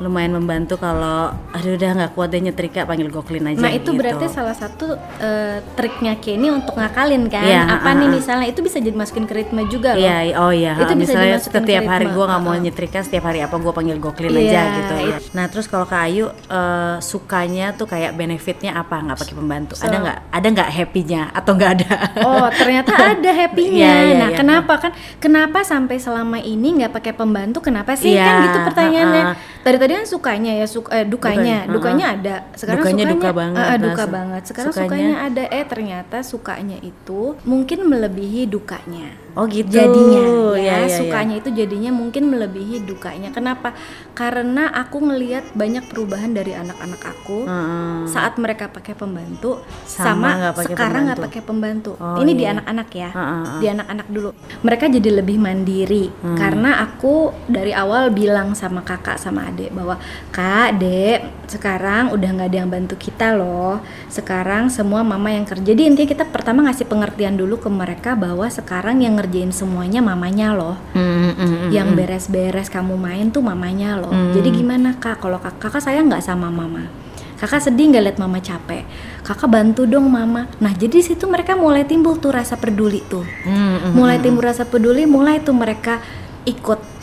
lumayan 0.03 0.35
membantu 0.35 0.75
kalau 0.75 1.31
aduh 1.55 1.79
udah 1.79 1.91
nggak 1.95 2.13
kuat 2.19 2.35
deh 2.35 2.43
nyetrika 2.43 2.83
panggil 2.83 3.07
Goklin 3.15 3.47
aja 3.47 3.63
Nah 3.63 3.71
itu 3.71 3.95
gitu. 3.95 4.03
berarti 4.03 4.27
salah 4.27 4.51
satu 4.51 4.99
eh, 5.23 5.63
triknya 5.79 6.19
Kenny 6.19 6.51
untuk 6.51 6.75
ngakalin 6.75 7.31
kan 7.31 7.47
Iya, 7.47 7.79
apa 7.79 7.89
ah, 7.89 7.99
nih 8.03 8.11
ah. 8.11 8.15
misalnya 8.19 8.47
itu 8.51 8.59
bisa 8.59 8.83
jadi 8.83 8.91
masukin 8.91 9.23
ke 9.23 9.35
ritme 9.39 9.63
juga 9.71 9.95
loh 9.95 10.03
Iya, 10.03 10.35
oh 10.43 10.51
iya. 10.51 10.75
Itu 10.75 10.99
bisa 10.99 11.15
misalnya 11.15 11.39
setiap 11.39 11.83
ke 11.87 11.91
hari 11.95 12.07
gue 12.11 12.25
nggak 12.27 12.43
mau 12.43 12.59
nyetrika, 12.59 13.07
setiap 13.07 13.31
hari 13.31 13.47
apa 13.47 13.55
gue 13.55 13.71
panggil 13.71 13.97
Goklin 14.03 14.35
Iya, 14.35 14.43
aja 14.43 14.63
gitu. 14.75 14.95
ya. 14.99 15.07
it- 15.15 15.31
Nah 15.31 15.47
terus 15.47 15.71
kalau 15.71 15.87
Kak 15.87 16.03
Ayu 16.11 16.27
eh, 16.27 16.97
sukanya 16.99 17.71
tuh 17.79 17.87
kayak 17.87 18.19
benefitnya 18.65 18.73
apa? 18.81 18.97
Nggak 19.05 19.19
pakai 19.21 19.35
pembantu? 19.37 19.73
ada 19.77 19.97
nggak? 20.01 20.19
Ada 20.33 20.47
nggak 20.51 20.71
happynya 20.73 21.23
atau 21.35 21.51
nggak 21.55 21.71
ada? 21.77 21.93
Oh 22.25 22.47
ternyata 22.49 22.93
ada 23.13 23.31
happynya. 23.37 23.77
Iya, 23.77 23.95
iya, 24.09 24.15
nah 24.17 24.29
iya. 24.33 24.37
kenapa 24.39 24.75
kan? 24.81 24.93
Kenapa 25.21 25.59
sampai 25.63 25.97
selama 26.01 26.39
ini 26.41 26.69
nggak 26.81 26.93
pakai 26.95 27.13
pembantu? 27.13 27.61
Kenapa 27.61 27.93
sih 27.95 28.17
Iya, 28.17 28.25
kan 28.25 28.35
gitu 28.49 28.59
pertanyaannya? 28.73 29.25
uh-uh. 29.29 29.53
Tadi 29.65 29.77
tadi 29.81 29.93
kan 29.97 30.05
sukanya 30.05 30.53
ya, 30.55 30.67
suk 30.69 30.93
eh, 30.93 31.03
dukanya, 31.03 31.65
Dukanya, 31.65 31.73
dukanya 31.73 32.07
ada. 32.13 32.37
Sekarang 32.53 32.85
Dukanya 32.85 32.95
sukanya 33.01 33.15
duka 33.17 33.31
banget, 33.33 33.57
uh, 33.59 33.65
uh, 33.67 33.79
duka 33.81 34.05
banget. 34.07 34.43
Sekarang 34.45 34.73
sukanya- 34.73 34.89
sukanya 34.93 35.15
ada. 35.25 35.43
Eh 35.49 35.65
ternyata 35.65 36.17
sukanya 36.21 36.79
itu 36.79 37.21
mungkin 37.43 37.79
melebihi 37.89 38.45
dukanya. 38.45 39.25
Oh 39.35 39.51
gitu. 39.51 39.67
Jadinya 39.67 40.21
ya, 40.21 40.31
Iya, 40.55 40.55
iya, 40.55 40.77
iya. 40.85 40.95
sukanya 40.95 41.35
itu 41.35 41.51
jadinya 41.51 41.91
mungkin 41.91 42.31
melebihi 42.31 42.87
dukanya. 42.87 43.35
Kenapa? 43.35 43.75
Karena 44.15 44.71
aku 44.71 45.03
ngelihat 45.03 45.51
banyak 45.53 45.91
perubahan 45.91 46.31
dari 46.31 46.55
anak-anak 46.55 47.03
aku 47.03 47.43
Heeh. 47.43 48.07
saat 48.07 48.39
mereka 48.39 48.71
pakai 48.71 48.95
pembantu 48.95 49.59
Sama 49.83 50.07
sama, 50.07 50.29
nggak 50.39 50.55
pakai 50.55 50.67
sekarang 50.71 51.03
nggak 51.09 51.23
pakai 51.25 51.43
pembantu. 51.43 51.93
Oh, 51.99 52.15
Ini 52.15 52.31
di 52.31 52.45
iya. 52.47 52.55
anak-anak 52.55 52.89
ya, 52.95 53.11
heeh. 53.11 53.45
di 53.59 53.67
anak-anak 53.67 54.07
dulu. 54.07 54.31
Mereka 54.63 54.85
jadi 54.93 55.11
lebih 55.19 55.37
mandiri 55.37 56.05
Hmm. 56.15 56.39
karena 56.39 56.71
aku 56.85 57.15
dari 57.51 57.75
awal 57.75 58.15
bilang 58.15 58.55
sama 58.55 58.87
kakak 58.87 59.19
sama 59.19 59.51
adek 59.55 59.71
bahwa 59.71 60.03
kak, 60.35 60.83
dek, 60.83 61.47
sekarang 61.47 62.11
udah 62.11 62.29
nggak 62.35 62.49
ada 62.51 62.59
yang 62.59 62.71
bantu 62.71 62.99
kita 62.99 63.39
loh. 63.39 63.79
Sekarang 64.11 64.67
semua 64.67 65.07
mama 65.07 65.31
yang 65.31 65.47
kerja. 65.47 65.63
Jadi 65.63 65.87
intinya 65.87 66.11
kita 66.11 66.25
pertama 66.27 66.67
ngasih 66.67 66.91
pengertian 66.91 67.39
dulu 67.39 67.63
ke 67.63 67.71
mereka 67.71 68.19
bahwa 68.19 68.51
sekarang 68.51 69.07
yang 69.07 69.15
ngerjain 69.15 69.55
semuanya 69.55 70.03
mamanya 70.03 70.51
loh 70.51 70.77
Mm, 70.93 71.01
mm, 71.01 71.35
mm, 71.39 71.69
yang 71.71 71.95
mm. 71.95 71.97
beres-beres 71.97 72.67
kamu 72.67 72.99
main 72.99 73.31
tuh 73.31 73.41
mamanya 73.41 73.95
loh. 73.95 74.11
Hmm. 74.11 74.35
Jadi 74.35 74.51
gimana 74.51 74.99
kak? 74.99 75.23
Kalau 75.23 75.39
kak, 75.39 75.63
kakak 75.63 75.81
sayang 75.81 76.11
nggak 76.11 76.25
sama 76.25 76.51
mama? 76.51 76.91
Kakak 77.39 77.61
sedih 77.61 77.93
nggak 77.95 78.05
lihat 78.11 78.19
mama 78.19 78.43
capek? 78.43 78.83
Kakak 79.23 79.51
bantu 79.53 79.87
dong 79.87 80.11
mama. 80.11 80.51
Nah 80.59 80.73
jadi 80.75 80.99
di 80.99 81.05
situ 81.05 81.29
mereka 81.31 81.55
mulai 81.55 81.87
timbul 81.87 82.19
tuh 82.19 82.35
rasa 82.35 82.59
peduli 82.59 83.05
tuh. 83.07 83.23
Mm, 83.47 83.55
mm, 83.55 83.93
Mulai 83.95 84.19
mm. 84.19 84.25
timbul 84.25 84.43
rasa 84.43 84.65
peduli, 84.67 85.05
mulai 85.07 85.39
tuh 85.45 85.55
mereka 85.55 86.03
ikut 86.49 86.95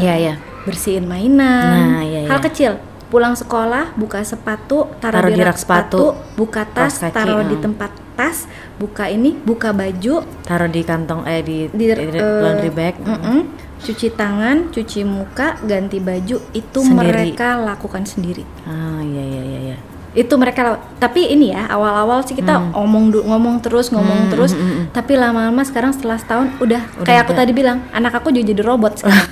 Iya, 0.00 0.14
iya. 0.16 0.34
Bersihin 0.62 1.04
mainan. 1.04 1.98
Nah, 1.98 2.02
iya, 2.02 2.26
Hal 2.26 2.38
iya. 2.38 2.46
kecil. 2.46 2.72
Pulang 3.06 3.36
sekolah, 3.36 3.92
buka 3.92 4.24
sepatu, 4.24 4.88
taruh, 4.96 5.20
Taruh 5.20 5.30
di 5.30 5.36
rak 5.36 5.52
rak 5.52 5.58
sepatu, 5.60 6.16
sepatu, 6.16 6.32
buka 6.32 6.62
tas, 6.64 6.96
kaki, 6.96 7.12
taruh 7.12 7.44
di 7.44 7.56
hmm. 7.56 7.64
tempat 7.68 7.90
tas, 8.12 8.48
buka 8.76 9.04
ini, 9.06 9.36
buka 9.36 9.68
baju, 9.70 10.24
Taruh 10.42 10.68
di 10.68 10.80
kantong 10.80 11.28
eh 11.28 11.44
di, 11.44 11.68
di, 11.68 11.92
di 11.92 12.08
eh, 12.08 12.40
laundry 12.40 12.72
bag. 12.72 12.96
mm-mm. 12.96 13.52
cuci 13.78 14.14
tangan, 14.14 14.70
cuci 14.70 15.02
muka, 15.02 15.60
ganti 15.60 15.98
baju 15.98 16.40
itu 16.52 16.80
Sendiri. 16.80 17.34
mereka 17.34 17.58
lakukan 17.58 18.06
sendiri. 18.06 18.46
Ah 18.64 19.02
iya 19.02 19.20
iya 19.20 19.42
iya. 19.44 19.60
iya. 19.72 19.76
Itu 20.12 20.36
mereka 20.36 20.76
tapi 20.96 21.24
ini 21.26 21.50
ya 21.50 21.68
awal-awal 21.68 22.20
sih 22.22 22.32
kita 22.32 22.72
ngomong 22.76 23.04
du- 23.08 23.24
ngomong 23.24 23.60
terus 23.60 23.88
ngomong 23.88 24.28
Hmm, 24.28 24.30
terus 24.30 24.52
hmm, 24.52 24.60
hmm, 24.60 24.72
hmm. 24.76 24.86
tapi 24.92 25.16
lama-lama 25.16 25.64
sekarang 25.64 25.92
setelah 25.92 26.20
setahun 26.20 26.52
udah, 26.60 26.84
Udah 26.96 27.04
kayak 27.04 27.24
aku 27.24 27.32
tadi 27.32 27.52
bilang 27.52 27.80
anak 27.90 28.20
aku 28.20 28.28
juga 28.28 28.52
jadi 28.52 28.60
robot 28.60 29.00
sekarang. 29.00 29.28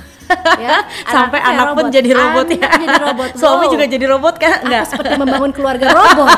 ya, 0.57 0.77
Sampai 1.15 1.39
anak 1.39 1.73
pun 1.73 1.87
jadi 1.87 2.09
robot 2.11 2.47
ya. 2.47 2.59
Anak 2.61 2.79
jadi 2.79 2.97
robot. 3.01 3.29
Suami 3.41 3.65
Wow. 3.65 3.73
juga 3.73 3.85
jadi 3.85 4.05
robot 4.07 4.35
kan? 4.35 4.51
Aku 4.51 4.65
Enggak. 4.65 4.83
seperti 4.87 5.13
membangun 5.15 5.51
keluarga 5.51 5.85
robot. 5.89 6.29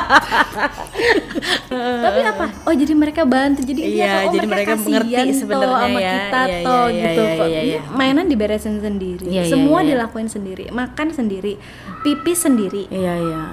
Tapi 2.03 2.19
apa? 2.23 2.45
Oh 2.63 2.73
jadi 2.73 2.93
mereka 2.93 3.21
bantu. 3.23 3.61
Jadi 3.61 3.81
Iya, 3.83 3.89
iya, 3.89 4.13
oh, 4.25 4.31
jadi 4.31 4.47
mereka, 4.47 4.73
mereka 4.75 4.83
mengerti 4.83 5.31
sebenarnya 5.35 5.77
sama 5.79 5.99
ya. 5.99 6.11
kita 6.13 6.41
Iya, 6.41 6.53
iya, 6.53 6.63
toh 6.63 6.85
iya, 6.85 7.03
gitu. 7.03 7.21
iya, 7.21 7.33
kok. 7.33 7.47
iya, 7.47 7.61
iya. 7.61 7.79
Mainan 7.91 8.25
diberesin 8.27 8.75
sendiri. 8.79 9.25
Iya, 9.25 9.41
iya, 9.41 9.51
Semua 9.51 9.79
iya. 9.81 9.87
dilakuin 9.95 10.29
sendiri. 10.29 10.63
Makan 10.69 11.07
sendiri. 11.11 11.53
Pipis 12.01 12.39
sendiri. 12.39 12.87
Iya 12.87 13.13
iya. 13.15 13.43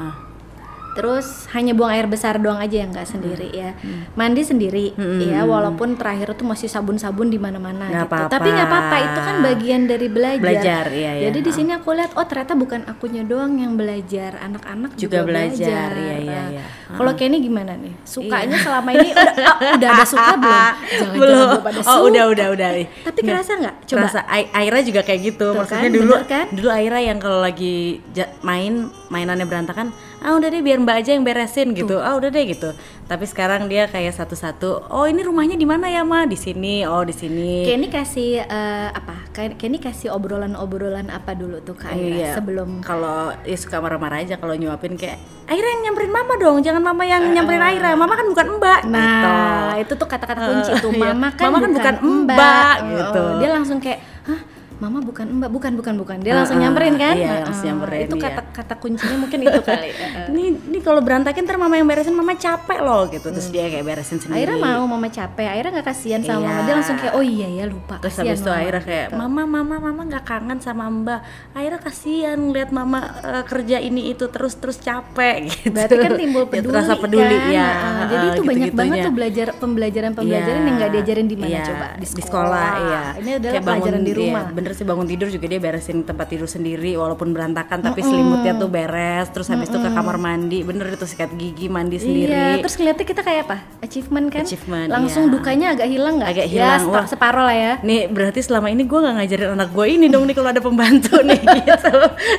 Ah. 0.91 0.93
Terus 0.93 1.27
hanya 1.51 1.71
buang 1.71 1.91
air 1.91 2.05
besar 2.05 2.37
doang 2.37 2.59
aja 2.59 2.77
yang 2.77 2.91
nggak 2.91 3.07
sendiri 3.07 3.49
ya. 3.49 3.71
Mandi 4.13 4.43
sendiri 4.43 4.93
Hmm. 4.93 5.23
ya 5.23 5.43
walaupun 5.43 5.95
terakhir 5.95 6.35
tuh 6.35 6.45
masih 6.45 6.67
sabun-sabun 6.67 7.27
di 7.27 7.37
mana-mana 7.37 7.87
gitu. 7.87 8.05
apa-apa. 8.05 8.29
Tapi 8.29 8.49
nggak 8.49 8.67
apa-apa 8.67 8.97
itu 8.99 9.21
kan 9.21 9.37
bagian 9.41 9.81
dari 9.85 10.07
belajar. 10.07 10.43
Belajar, 10.43 10.85
iya, 10.91 11.11
iya. 11.15 11.23
Jadi 11.27 11.39
di 11.41 11.53
sini 11.53 11.71
aku 11.73 11.93
lihat 11.93 12.13
oh 12.13 12.25
ternyata 12.25 12.53
bukan 12.53 12.81
akunya 12.85 13.23
doang 13.23 13.57
yang 13.57 13.75
belajar, 13.75 14.35
anak-anak 14.37 14.91
Juga 14.95 15.23
juga, 15.23 15.27
belajar, 15.27 15.89
iya, 15.93 16.17
iya, 16.17 16.31
Nah, 16.31 16.47
iya. 16.51 16.65
Kalau 16.91 17.13
Kenny 17.15 17.39
gimana 17.39 17.73
nih? 17.75 17.95
Sukanya 18.03 18.57
selama 18.57 18.91
ini 18.91 19.09
udah, 19.09 19.35
oh, 19.47 19.59
udah 19.77 19.89
ada 19.89 20.05
suka 20.05 20.33
belum? 20.35 20.51
Jangan-jangan 20.91 21.15
Belum. 21.15 21.47
belum 21.49 21.65
ada 21.65 21.81
Oh 21.81 21.85
suka. 21.85 22.09
udah 22.09 22.25
udah 22.29 22.47
udah. 22.51 22.69
Tapi 23.05 23.19
kerasa 23.23 23.53
nggak? 23.57 23.75
Coba. 23.85 23.99
Kerasa 24.01 24.21
Ai- 24.27 24.51
Aira 24.53 24.79
juga 24.81 25.01
kayak 25.01 25.21
gitu. 25.25 25.47
Tuh 25.47 25.57
Maksudnya 25.57 25.85
kan, 25.85 25.93
dulu 25.93 26.13
bener 26.13 26.27
kan? 26.27 26.47
dulu 26.51 26.69
Aira 26.69 26.99
yang 26.99 27.19
kalau 27.19 27.39
lagi 27.39 28.03
main 28.41 28.73
mainannya 29.07 29.45
berantakan, 29.45 29.95
ah 30.21 30.37
udah 30.37 30.49
deh 30.49 30.61
biar 30.61 30.77
Mbak 30.77 30.97
aja 31.01 31.11
yang 31.17 31.25
beresin 31.25 31.73
gitu. 31.73 31.97
Ah 31.97 32.13
udah 32.15 32.29
deh 32.29 32.45
gitu. 32.45 32.71
Tapi 33.09 33.25
sekarang 33.25 33.67
dia 33.67 33.89
kayak 33.89 34.13
satu-satu. 34.13 34.93
Oh 34.93 35.09
ini 35.09 35.25
rumahnya 35.25 35.57
di 35.57 35.65
mana 35.65 35.89
ya 35.89 36.05
Ma? 36.05 36.29
Di 36.29 36.37
sini. 36.37 36.85
Oh 36.85 37.03
di 37.03 37.11
sini. 37.11 37.65
Kenny 37.65 37.89
kasih 37.89 38.45
eh, 38.45 38.89
apa? 38.93 39.27
Kenny 39.33 39.81
kasih 39.81 40.13
obrolan-obrolan 40.13 41.09
apa 41.09 41.33
dulu 41.33 41.65
tuh 41.65 41.75
ke 41.75 41.89
Aira 41.89 42.09
Iya. 42.11 42.31
sebelum 42.37 42.85
kalau 42.85 43.33
ya 43.43 43.57
suka 43.57 43.81
marah-marah 43.81 44.21
aja 44.21 44.37
kalau 44.37 44.53
nyuapin 44.53 44.95
kayak 44.95 45.17
Aira 45.49 45.67
yang 45.67 45.91
nyamperin 45.91 46.13
mama 46.15 46.39
dong, 46.39 46.63
jangan 46.63 46.79
mama 46.79 47.03
yang 47.03 47.27
nyamperin 47.27 47.59
Aira. 47.59 47.97
Mama 47.99 48.15
kan 48.15 48.27
bukan 48.29 48.47
mbak 48.61 48.81
gitu. 48.87 48.95
Nah, 48.95 49.75
itu 49.81 49.93
tuh 49.97 50.07
kata-kata 50.07 50.41
kunci 50.47 50.73
tuh. 50.79 50.93
Iya. 50.95 51.11
Mama 51.11 51.29
kan, 51.35 51.45
Mama 51.51 51.59
kan 51.59 51.71
bukan 51.75 51.95
mbak, 51.99 52.77
gitu. 52.87 53.23
Dia 53.43 53.49
langsung 53.51 53.79
kayak, 53.83 53.99
"Hah? 54.29 54.41
Mama 54.81 54.99
bukan 54.99 55.27
mbak, 55.31 55.51
bukan 55.51 55.73
bukan 55.75 55.95
bukan." 55.95 56.17
Dia 56.19 56.35
langsung 56.35 56.57
nyamperin 56.57 56.97
kan? 56.97 57.15
iya, 57.15 57.29
Heeh. 57.31 57.45
langsung 57.45 57.67
nyamperin, 57.69 58.01
Itu 58.03 58.17
iya. 58.17 58.25
kata-kata 58.27 58.75
kuncinya 58.77 59.17
mungkin 59.19 59.39
itu 59.43 59.61
kali. 59.61 59.91
Ini 60.31 60.43
ini 60.65 60.79
kalau 60.81 61.01
berantakin 61.01 61.43
ntar 61.43 61.57
mama 61.57 61.75
yang 61.75 61.85
beresin, 61.85 62.13
mama 62.13 62.33
capek 62.33 62.81
loh 62.81 63.05
gitu. 63.07 63.29
Terus 63.29 63.49
dia 63.49 63.67
kayak 63.67 63.85
beresin 63.85 64.19
sendiri. 64.19 64.41
Aira 64.41 64.55
mau 64.57 64.85
mama 64.87 65.07
capek, 65.07 65.47
Aira 65.47 65.69
nggak 65.69 65.87
kasihan 65.87 66.21
sama 66.21 66.39
Iya. 66.39 66.49
mama. 66.49 66.61
Dia 66.63 66.75
langsung 66.75 66.97
kayak, 66.97 67.13
"Oh 67.13 67.23
iya 67.23 67.49
ya 67.51 67.65
lupa." 67.65 68.01
Terus 68.01 68.15
kasihan 68.15 68.27
habis 68.27 68.41
itu 68.41 68.49
mama." 68.49 68.61
Aira 68.61 68.81
kayak 68.81 69.07
mama 69.13 69.43
mama 69.45 69.75
mama 69.79 70.01
nggak 70.07 70.25
kangen 70.25 70.59
sama 70.59 70.85
Mbak. 70.89 71.21
Aira 71.53 71.77
kasihan 71.77 72.39
ngeliat 72.39 72.71
mama 72.71 72.99
eh, 73.21 73.45
kerja 73.45 73.77
ini 73.79 74.09
itu 74.09 74.25
terus 74.27 74.57
terus 74.57 74.79
capek 74.79 75.37
gitu. 75.51 75.71
Berarti 75.71 75.97
kan 75.99 76.13
timbul 76.17 76.43
Ya, 76.43 76.51
peduli 76.51 76.75
rasa 76.75 76.95
peduli 76.97 77.37
kan? 77.37 77.51
ya. 77.51 77.69
Heeh. 77.69 78.07
Jadi 78.09 78.27
itu 78.31 78.43
banyak 78.43 78.71
banget 78.73 78.97
tuh 79.03 79.13
belajar 79.13 79.47
pembelajaran-pembelajaran 79.55 80.63
yang 80.63 80.77
nggak 80.77 80.93
diajarin 80.93 81.27
di 81.27 81.37
mana 81.37 81.51
Iya, 81.51 81.63
coba? 81.67 81.87
Di, 81.93 82.07
sekolah, 82.07 82.71
iya. 82.81 83.03
Ini 83.17 83.31
adalah 83.35 83.53
Kayak 83.53 83.61
bangun- 83.61 83.67
pelajaran 83.77 84.01
di 84.01 84.11
iya, 84.11 84.19
rumah. 84.21 84.45
Bener 84.71 84.79
sih 84.79 84.87
bangun 84.87 85.03
tidur 85.03 85.27
juga 85.27 85.51
dia 85.51 85.59
beresin 85.59 86.07
tempat 86.07 86.31
tidur 86.31 86.47
sendiri 86.47 86.95
walaupun 86.95 87.35
berantakan 87.35 87.83
tapi 87.83 88.07
selimutnya 88.07 88.55
tuh 88.55 88.71
beres. 88.71 89.27
Terus 89.35 89.51
habis 89.51 89.67
itu 89.67 89.83
ke 89.83 89.91
kamar 89.91 90.15
mandi, 90.15 90.63
bener 90.63 90.95
itu 90.95 91.11
sikat 91.11 91.35
gigi 91.35 91.67
mandi 91.67 91.99
sendiri. 91.99 92.31
Iya, 92.31 92.63
terus 92.63 92.79
ngeliatnya 92.79 93.03
kita 93.03 93.27
kayak 93.27 93.51
apa? 93.51 93.67
Achievement 93.83 94.31
kan? 94.31 94.47
Achievement, 94.47 94.87
Langsung 94.87 95.27
iya. 95.27 95.35
dukanya 95.35 95.67
agak 95.75 95.91
hilang 95.91 96.23
nggak? 96.23 96.31
Agak 96.31 96.47
Ya, 96.47 96.55
hilang, 96.55 96.83
wah. 96.87 97.03
separoh 97.03 97.43
lah 97.43 97.57
ya. 97.59 97.73
Nih 97.83 98.07
berarti 98.07 98.47
selama 98.47 98.71
ini 98.71 98.87
gue 98.87 98.95
nggak 98.95 99.15
ngajarin 99.19 99.51
anak 99.59 99.69
gue 99.75 99.87
ini 99.91 100.07
dong 100.07 100.25
nih 100.31 100.35
kalau 100.39 100.49
ada 100.55 100.63
pembantu 100.63 101.19
nih 101.19 101.41
gitu. 101.67 101.95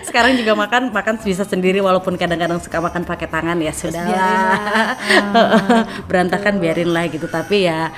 Sekarang 0.07 0.31
juga 0.39 0.55
makan 0.55 0.95
makan 0.95 1.19
bisa 1.19 1.43
sendiri 1.43 1.83
walaupun 1.83 2.15
kadang-kadang 2.15 2.63
suka 2.63 2.79
makan 2.79 3.03
pakai 3.03 3.27
tangan 3.27 3.59
ya 3.59 3.75
sudah 3.75 4.07
berantakan 6.07 6.63
biarin 6.63 6.95
lah 6.95 7.11
gitu 7.11 7.27
tapi 7.27 7.67
ya 7.67 7.91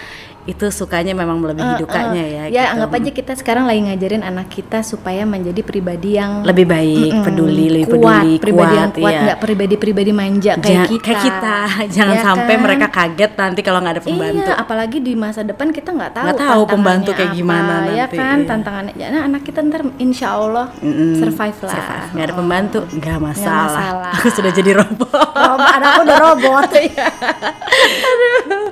itu 0.44 0.66
sukanya 0.70 1.16
memang 1.16 1.40
melebihi 1.40 1.80
dukanya 1.80 2.20
ya. 2.20 2.44
Ya 2.52 2.64
gitu. 2.68 2.74
anggap 2.76 2.92
aja 3.00 3.12
kita 3.16 3.34
sekarang 3.40 3.64
lagi 3.64 3.82
ngajarin 3.88 4.24
anak 4.24 4.48
kita 4.52 4.84
supaya 4.84 5.24
menjadi 5.24 5.64
pribadi 5.64 6.20
yang 6.20 6.44
lebih 6.44 6.68
baik, 6.68 7.12
peduli, 7.24 7.68
lebih 7.72 7.88
kuat, 7.96 8.28
peduli, 8.28 8.34
pribadi 8.44 8.76
yang 8.76 8.92
kuat, 8.92 9.12
iya. 9.16 9.22
nggak 9.24 9.40
pribadi-pribadi 9.40 10.12
manja 10.12 10.52
kayak 10.60 10.68
Jangan- 10.68 10.92
kita. 10.92 11.06
kayak 11.08 11.22
kita. 11.24 11.58
Jangan 11.96 12.16
Ya 12.16 12.24
sampai 12.24 12.54
kan? 12.54 12.62
mereka 12.62 12.88
kaget 12.92 13.32
nanti 13.40 13.60
kalau 13.64 13.80
nggak 13.80 13.94
ada 13.96 14.04
pembantu. 14.04 14.44
Iya, 14.44 14.54
apalagi 14.60 14.98
di 15.00 15.14
masa 15.16 15.42
depan 15.42 15.68
kita 15.72 15.90
nggak 15.96 16.12
tahu 16.12 16.26
Nggak 16.28 16.42
tahu 16.44 16.62
pembantu 16.68 17.10
kayak 17.16 17.32
apa, 17.32 17.38
gimana 17.40 17.74
ya 17.88 18.06
nanti, 18.06 18.18
kan 18.20 18.38
iya. 18.38 18.48
tantangannya. 18.48 18.94
Ya, 19.00 19.08
nah, 19.10 19.22
anak 19.24 19.42
kita 19.48 19.60
ntar 19.64 19.82
insya 19.98 20.28
Allah 20.36 20.68
Mm-mm. 20.84 21.24
survive 21.24 21.58
lah. 21.64 21.72
Survive. 21.72 22.10
Nggak 22.12 22.26
ada 22.28 22.36
pembantu, 22.36 22.80
nggak 22.92 23.18
masalah. 23.18 23.64
masalah. 23.72 24.12
Aku 24.20 24.28
sudah 24.28 24.52
jadi 24.52 24.72
robot. 24.76 25.08
Robot, 25.16 25.70
anakku 25.72 26.02
udah 26.04 26.20
robot. 26.20 26.70
Iya. 26.84 27.08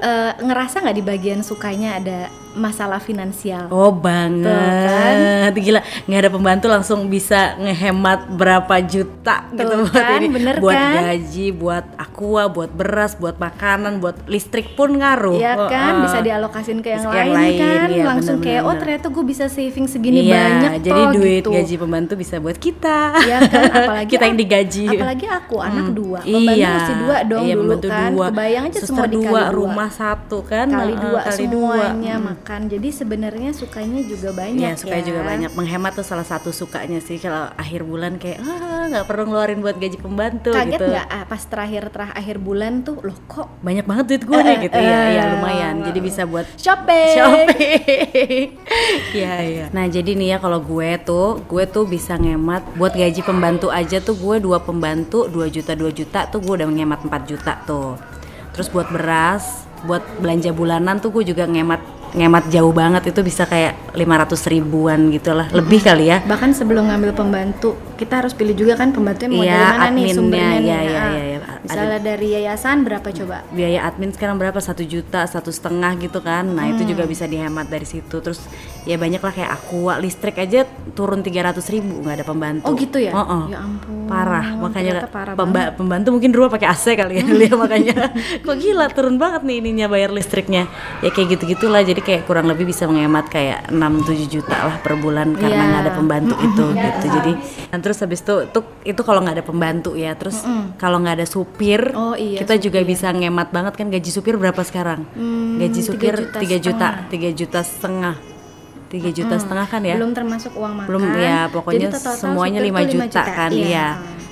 Eh, 0.01 0.31
ngerasa 0.41 0.81
nggak 0.81 0.97
di 0.97 1.03
bagian 1.05 1.41
sukanya 1.61 2.01
ada 2.01 2.19
masalah 2.51 2.99
finansial. 2.99 3.71
Oh 3.71 3.95
banget, 3.95 5.53
gila 5.55 5.79
nggak 6.03 6.19
ada 6.19 6.31
pembantu 6.31 6.65
langsung 6.67 7.07
bisa 7.07 7.55
ngehemat 7.55 8.27
berapa 8.27 8.75
juta 8.83 9.47
Tuh 9.51 9.55
gitu 9.55 9.75
buat 9.87 9.95
kan, 9.95 10.19
ini, 10.19 10.27
bener 10.27 10.55
buat 10.59 10.75
kan? 10.75 10.99
gaji, 10.99 11.47
buat 11.55 11.85
aqua, 11.95 12.51
buat 12.51 12.71
beras, 12.75 13.15
buat 13.15 13.39
makanan, 13.39 14.03
buat 14.03 14.27
listrik 14.27 14.75
pun 14.75 14.99
ngaruh. 14.99 15.39
Iya 15.39 15.53
Oh, 15.53 15.69
kan, 15.69 15.93
ah. 15.93 16.03
bisa 16.03 16.17
dialokasin 16.19 16.79
ke 16.81 16.89
yang, 16.91 17.05
Ke 17.05 17.13
yang 17.13 17.31
lain, 17.31 17.35
lain, 17.39 17.59
kan, 17.61 17.87
iya, 17.87 18.03
langsung 18.03 18.37
kayak 18.39 18.61
oh 18.65 18.75
ternyata 18.75 19.07
gue 19.07 19.23
bisa 19.23 19.45
saving 19.47 19.87
segini 19.87 20.25
iya, 20.25 20.41
banyak 20.41 20.71
jadi 20.81 21.01
toh, 21.01 21.11
duit 21.15 21.43
gitu. 21.43 21.51
gaji 21.53 21.75
pembantu 21.77 22.13
bisa 22.17 22.35
buat 22.39 22.57
kita. 22.57 22.99
Iya 23.21 23.37
kan, 23.47 23.63
apalagi 23.69 24.09
kita 24.17 24.23
yang 24.27 24.37
digaji. 24.39 24.85
Apalagi 24.91 25.25
aku 25.29 25.55
anak 25.61 25.85
Hmm, 25.87 25.95
dua, 25.95 26.19
pembantu 26.21 26.55
iya, 26.59 26.71
mesti 26.73 26.93
dua 26.99 27.17
dong 27.23 27.43
iya, 27.47 27.53
dulu 27.55 27.75
kan. 27.87 28.09
dua. 28.11 28.27
Kebayang 28.31 28.63
aja 28.67 28.79
Suster 28.79 28.87
semua 28.91 29.05
dikali 29.07 29.23
dua, 29.23 29.41
dua. 29.41 29.55
rumah 29.55 29.89
satu 29.89 30.37
kan, 30.43 30.67
kali 30.67 30.93
eh, 30.93 30.99
dua 30.99 31.19
kali 31.23 31.45
semuanya 31.53 32.15
dua. 32.15 32.27
makan. 32.29 32.61
Jadi 32.65 32.89
sebenarnya 32.89 33.49
sukanya 33.51 34.01
juga 34.01 34.29
banyak 34.31 34.63
Iya, 34.63 34.73
suka 34.75 34.95
ya. 34.95 35.03
juga 35.03 35.21
banyak. 35.23 35.51
Menghemat 35.51 35.91
tuh 35.93 36.03
salah 36.03 36.23
satu 36.23 36.49
sukanya 36.49 36.97
sih. 36.97 37.15
Kalau 37.15 37.51
akhir 37.51 37.81
bulan 37.81 38.15
kayak 38.15 38.39
ah 38.39 38.87
nggak 38.87 39.05
perlu 39.05 39.23
ngeluarin 39.25 39.59
buat 39.59 39.75
gaji 39.75 39.97
pembantu 39.97 40.51
Kaget 40.51 40.71
gitu. 40.73 40.85
nggak 40.87 41.07
ah, 41.07 41.23
pas 41.23 41.41
terakhir 41.41 41.83
terakhir 41.87 42.13
akhir 42.13 42.37
bulan 42.37 42.73
tuh 42.81 42.97
loh 42.99 43.17
kok 43.25 43.47
Banyak 43.59 43.83
banget 43.83 44.05
duit 44.07 44.23
gue 44.23 44.33
Eh, 44.33 44.41
nih 44.41 44.51
eh, 44.51 44.61
gitu 44.63 44.77
ya. 44.77 44.97
eh, 44.97 45.07
Ya 45.11 45.23
lumayan. 45.31 45.75
Jadi 45.81 45.99
bisa 45.99 46.21
buat 46.23 46.45
shopping. 46.55 47.13
shopping. 47.13 48.45
Iya 49.11 49.33
iya. 49.43 49.65
Nah 49.69 49.85
jadi 49.85 50.11
nih 50.11 50.27
ya 50.29 50.37
kalau 50.37 50.59
gue 50.59 50.95
tuh, 51.01 51.43
gue 51.43 51.63
tuh 51.65 51.83
bisa 51.85 52.15
ngemat 52.15 52.63
buat 52.73 52.91
gaji 52.91 53.21
pembantu 53.21 53.67
aja 53.69 53.99
tuh 53.99 54.15
gue 54.15 54.39
dua 54.39 54.59
pembantu 54.59 55.27
2 55.27 55.47
juta 55.49 55.73
2 55.73 55.91
juta 55.91 56.19
tuh 56.25 56.39
gue 56.39 56.53
udah 56.55 56.67
ngemat 56.67 57.03
4 57.03 57.11
juta 57.25 57.53
tuh. 57.61 57.99
Terus 58.51 58.67
buat 58.67 58.87
beras, 58.87 59.63
buat 59.85 60.03
belanja 60.21 60.53
bulanan 60.53 61.01
tuh 61.01 61.09
gue 61.11 61.33
juga 61.33 61.45
ngemat 61.49 61.81
ngemat 62.15 62.43
jauh 62.51 62.73
banget. 62.75 63.11
Itu 63.11 63.23
bisa 63.23 63.47
kayak 63.47 63.90
500 63.93 64.07
ribuan 64.47 65.09
gitu 65.09 65.31
lah 65.31 65.47
lebih 65.51 65.79
kali 65.79 66.07
ya 66.07 66.23
Bahkan 66.23 66.51
sebelum 66.51 66.85
ngambil 66.85 67.11
pembantu, 67.11 67.69
kita 67.95 68.17
harus 68.17 68.31
pilih 68.31 68.55
juga 68.55 68.73
kan 68.73 68.89
pembantunya 68.89 69.29
mau 69.29 69.41
Iya, 69.41 69.51
dari 69.51 69.59
mana 69.59 69.71
nih 69.71 69.85
adminnya, 69.85 70.15
sumbernya 70.15 70.47
nih. 70.49 70.61
iya, 70.61 70.71
Ah, 70.71 70.81
iya, 70.81 71.01
iya, 71.03 71.23
iya. 71.25 71.39
Misalnya 71.61 71.99
dari 71.99 72.27
yayasan 72.31 72.77
berapa 72.81 73.07
coba? 73.13 73.37
biaya 73.51 73.79
admin 73.83 74.09
sekarang 74.09 74.35
berapa 74.35 74.57
satu 74.57 74.81
juta 74.83 75.21
satu 75.23 75.49
setengah 75.49 75.93
gitu 75.99 76.19
kan 76.19 76.47
nah 76.47 76.65
itu 76.65 76.83
juga 76.83 77.03
bisa 77.03 77.23
dihemat 77.23 77.67
dari 77.67 77.83
situ 77.83 78.17
terus 78.17 78.41
ya 78.81 78.95
banyak 78.95 79.19
lah 79.19 79.29
kayak 79.29 79.51
aqua 79.51 79.97
listrik 79.97 80.35
aja 80.37 80.65
turun 80.91 81.19
300 81.19 81.61
ribu 81.69 82.01
nggak 82.01 82.15
ada 82.15 82.25
pembantu 82.25 82.63
Oh 82.63 82.73
gitu 82.73 82.97
ya? 82.97 83.11
Oh, 83.11 83.21
oh. 83.21 83.43
Ya 83.47 83.59
ampun. 83.59 84.07
parah 84.07 84.43
makanya 84.57 85.05
parah 85.05 85.33
pemba- 85.33 85.71
pembantu 85.71 86.09
mungkin 86.11 86.29
dulu 86.29 86.49
pakai 86.49 86.67
AC 86.67 86.85
kali 86.93 87.13
ya 87.21 87.25
makanya 87.55 88.09
kok 88.45 88.55
gila 88.55 88.89
turun 88.89 89.15
banget 89.15 89.41
nih 89.41 89.55
ininya 89.59 89.87
bayar 89.87 90.09
listriknya 90.09 90.65
ya 90.99 91.09
kayak 91.09 91.37
gitu 91.37 91.43
gitulah 91.49 91.79
jadi 91.81 91.99
kayak 91.99 92.25
kurang 92.25 92.45
lebih 92.45 92.65
bisa 92.65 92.83
menghemat 92.83 93.27
kayak 93.27 93.69
6-7 93.81 94.05
juta 94.31 94.57
lah 94.61 94.77
per 94.77 94.93
bulan 94.95 95.33
karena 95.33 95.57
Iya. 95.57 95.67
nggak 95.67 95.81
ada 95.81 95.93
pembantu 95.93 96.35
itu 96.39 96.65
gitu 96.69 97.05
jadi 97.11 97.33
dan 97.67 97.79
terus 97.79 97.97
habis 97.97 98.19
itu 98.19 98.35
tuh 98.47 98.63
itu 98.83 99.01
kalau 99.01 99.19
nggak 99.19 99.35
ada 99.37 99.45
pembantu 99.45 99.91
ya 99.95 100.13
terus 100.13 100.45
kalau 100.75 100.97
nggak 100.97 101.15
ada 101.15 101.27
supir 101.27 101.81
Oh, 101.91 102.13
iya, 102.13 102.37
kita 102.37 102.55
juga 102.57 102.79
bisa 102.81 103.09
ngemat 103.09 103.49
banget 103.49 103.73
kan 103.73 103.87
gaji 103.87 104.09
supir 104.09 104.35
berapa 104.35 104.61
sekarang 104.61 105.03
Hmm, 105.11 105.57
gaji 105.57 105.79
tiga 105.79 105.87
supir 105.87 106.13
juta 106.21 106.37
3 106.37 106.57
juta 106.59 106.79
setengah. 106.79 107.05
3 107.11 107.33
juta 107.33 107.59
setengah 107.63 108.15
3 108.91 109.07
juta 109.09 109.35
setengah 109.35 109.65
kan 109.65 109.81
ya 109.81 109.95
Belum 109.95 110.11
termasuk 110.11 110.51
uang 110.53 110.73
makan. 110.75 110.85
belum 110.85 111.03
ya 111.17 111.39
pokoknya 111.47 111.79
Jadi 111.81 111.95
total-total 111.95 112.21
semuanya 112.21 112.59
supir 112.59 112.69
5 112.69 112.75
tuh 112.77 112.91
juta, 112.93 113.21
kan 113.25 113.49
Iya. 113.49 113.63
iya. 113.63 113.87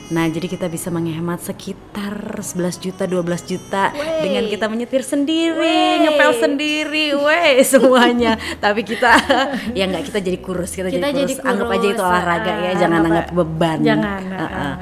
Nah, 0.09 0.25
jadi 0.25 0.49
kita 0.49 0.65
bisa 0.65 0.89
menghemat 0.89 1.37
sekitar 1.39 2.41
11 2.41 2.81
juta, 2.81 3.05
12 3.05 3.21
juta 3.45 3.93
Wey. 3.93 4.25
dengan 4.25 4.43
kita 4.45 4.65
menyetir 4.65 5.05
sendiri, 5.05 5.53
Wey. 5.53 6.01
ngepel 6.01 6.31
sendiri, 6.35 7.05
weh 7.13 7.61
semuanya. 7.71 8.33
Tapi 8.57 8.81
kita 8.81 9.11
ya 9.77 9.85
nggak 9.85 10.09
kita 10.09 10.17
jadi 10.17 10.37
kurus, 10.39 10.73
kita, 10.73 10.89
Kita 10.89 11.13
jadi, 11.13 11.13
jadi 11.23 11.33
kurus. 11.35 11.45
Anggap 11.45 11.69
aja 11.69 11.85
itu 11.85 11.93
kurus, 11.95 12.09
olahraga 12.09 12.51
ya, 12.51 12.65
ah, 12.65 12.73
jangan 12.75 12.97
Bapak. 12.97 13.09
anggap 13.13 13.27
beban. 13.31 13.77
Jangan, 13.85 14.21
Ah, 14.33 14.41
ah. 14.41 14.73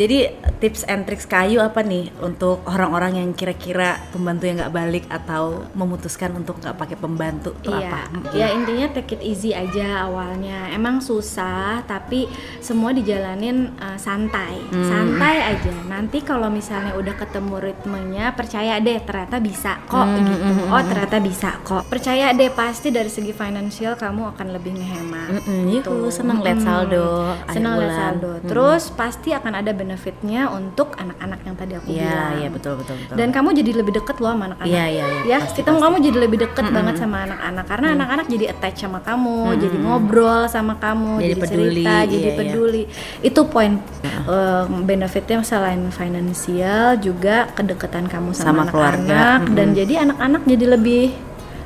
Jadi 0.00 0.32
tips 0.64 0.88
and 0.88 1.04
tricks 1.04 1.28
kayu 1.28 1.60
apa 1.60 1.84
nih 1.84 2.08
untuk 2.24 2.64
orang-orang 2.64 3.20
yang 3.20 3.36
kira-kira 3.36 4.00
pembantu 4.08 4.48
yang 4.48 4.56
nggak 4.56 4.72
balik 4.72 5.04
atau 5.12 5.68
memutuskan 5.76 6.32
untuk 6.32 6.56
nggak 6.56 6.72
pakai 6.72 6.96
pembantu 6.96 7.52
tuh 7.60 7.76
Iya, 7.76 7.92
apa? 7.92 8.00
Ya 8.32 8.48
intinya 8.48 8.88
take 8.96 9.20
it 9.20 9.22
easy 9.22 9.52
aja 9.52 10.08
awalnya. 10.08 10.72
Emang 10.72 11.04
susah, 11.04 11.84
tapi 11.84 12.32
semua 12.64 12.96
dijalanin 12.96 13.76
uh, 13.76 14.00
santai, 14.00 14.56
Hmm. 14.72 14.88
santai 14.88 15.52
aja. 15.52 15.68
Nanti 15.84 16.24
kalau 16.24 16.48
misalnya 16.48 16.96
udah 16.96 17.20
ketemu 17.20 17.60
ritmenya, 17.60 18.32
percaya 18.32 18.80
deh 18.80 19.04
ternyata 19.04 19.36
bisa 19.36 19.84
kok 19.84 20.00
Hmm, 20.00 20.24
gitu. 20.24 20.48
Oh 20.72 20.80
ternyata 20.80 21.20
bisa 21.20 21.60
kok. 21.60 21.84
Percaya 21.92 22.32
deh 22.32 22.48
pasti 22.48 22.88
dari 22.88 23.12
segi 23.12 23.36
financial 23.36 24.00
kamu 24.00 24.32
akan 24.32 24.46
lebih 24.48 24.80
ngehemat. 24.80 25.28
Mm-mm, 25.44 25.60
yuhu, 25.68 25.84
Tuh. 25.84 26.08
seneng 26.08 26.40
lihat 26.40 26.64
saldo 26.64 27.36
Senang 27.52 27.76
lihat 27.76 27.92
saldo. 27.92 28.30
Terus 28.48 28.88
pasti 28.96 29.36
akan 29.36 29.60
ada 29.60 29.76
benefitnya 29.90 30.46
untuk 30.54 30.94
anak-anak 30.94 31.40
yang 31.42 31.56
tadi 31.58 31.72
aku 31.74 31.90
Iya, 31.90 32.06
bilang. 32.06 32.32
iya 32.38 32.48
betul 32.54 32.72
betul 32.78 32.94
betul. 33.02 33.16
Dan 33.18 33.28
kamu 33.34 33.48
jadi 33.58 33.72
lebih 33.82 33.92
deket 33.98 34.16
loh 34.22 34.30
sama 34.30 34.44
anak-anak. 34.54 34.70
Iya, 34.70 34.84
iya, 34.86 35.04
iya, 35.10 35.22
Ya, 35.26 35.38
pasti, 35.42 35.56
kita 35.58 35.70
kamu 35.74 35.96
jadi 35.98 36.18
lebih 36.22 36.38
deket 36.46 36.64
banget 36.70 36.94
sama 37.02 37.16
anak-anak 37.26 37.64
karena 37.66 37.86
anak-anak 37.98 38.26
jadi 38.30 38.44
attach 38.54 38.76
sama 38.78 38.98
kamu, 39.02 39.38
jadi 39.58 39.76
ngobrol 39.82 40.42
sama 40.46 40.74
kamu, 40.78 41.12
Jadi 41.18 41.26
jadi, 41.26 41.42
peduli, 41.42 41.82
cerita, 41.82 41.96
jadi 42.06 42.22
iya, 42.22 42.30
iya. 42.30 42.38
peduli. 42.38 42.82
Itu 43.18 43.40
poin 43.50 43.72
eh, 44.06 44.64
benefitnya 44.86 45.42
selain 45.42 45.82
finansial 45.90 46.94
juga 47.02 47.50
kedekatan 47.50 48.06
kamu 48.06 48.30
Sama 48.30 48.62
sama, 48.62 48.62
keluarga, 48.70 49.42
anak-anak 49.42 49.54
dan 49.58 49.66
jadi 49.74 49.94
anak-anak 50.06 50.42
jadi 50.46 50.66
lebih 50.78 51.02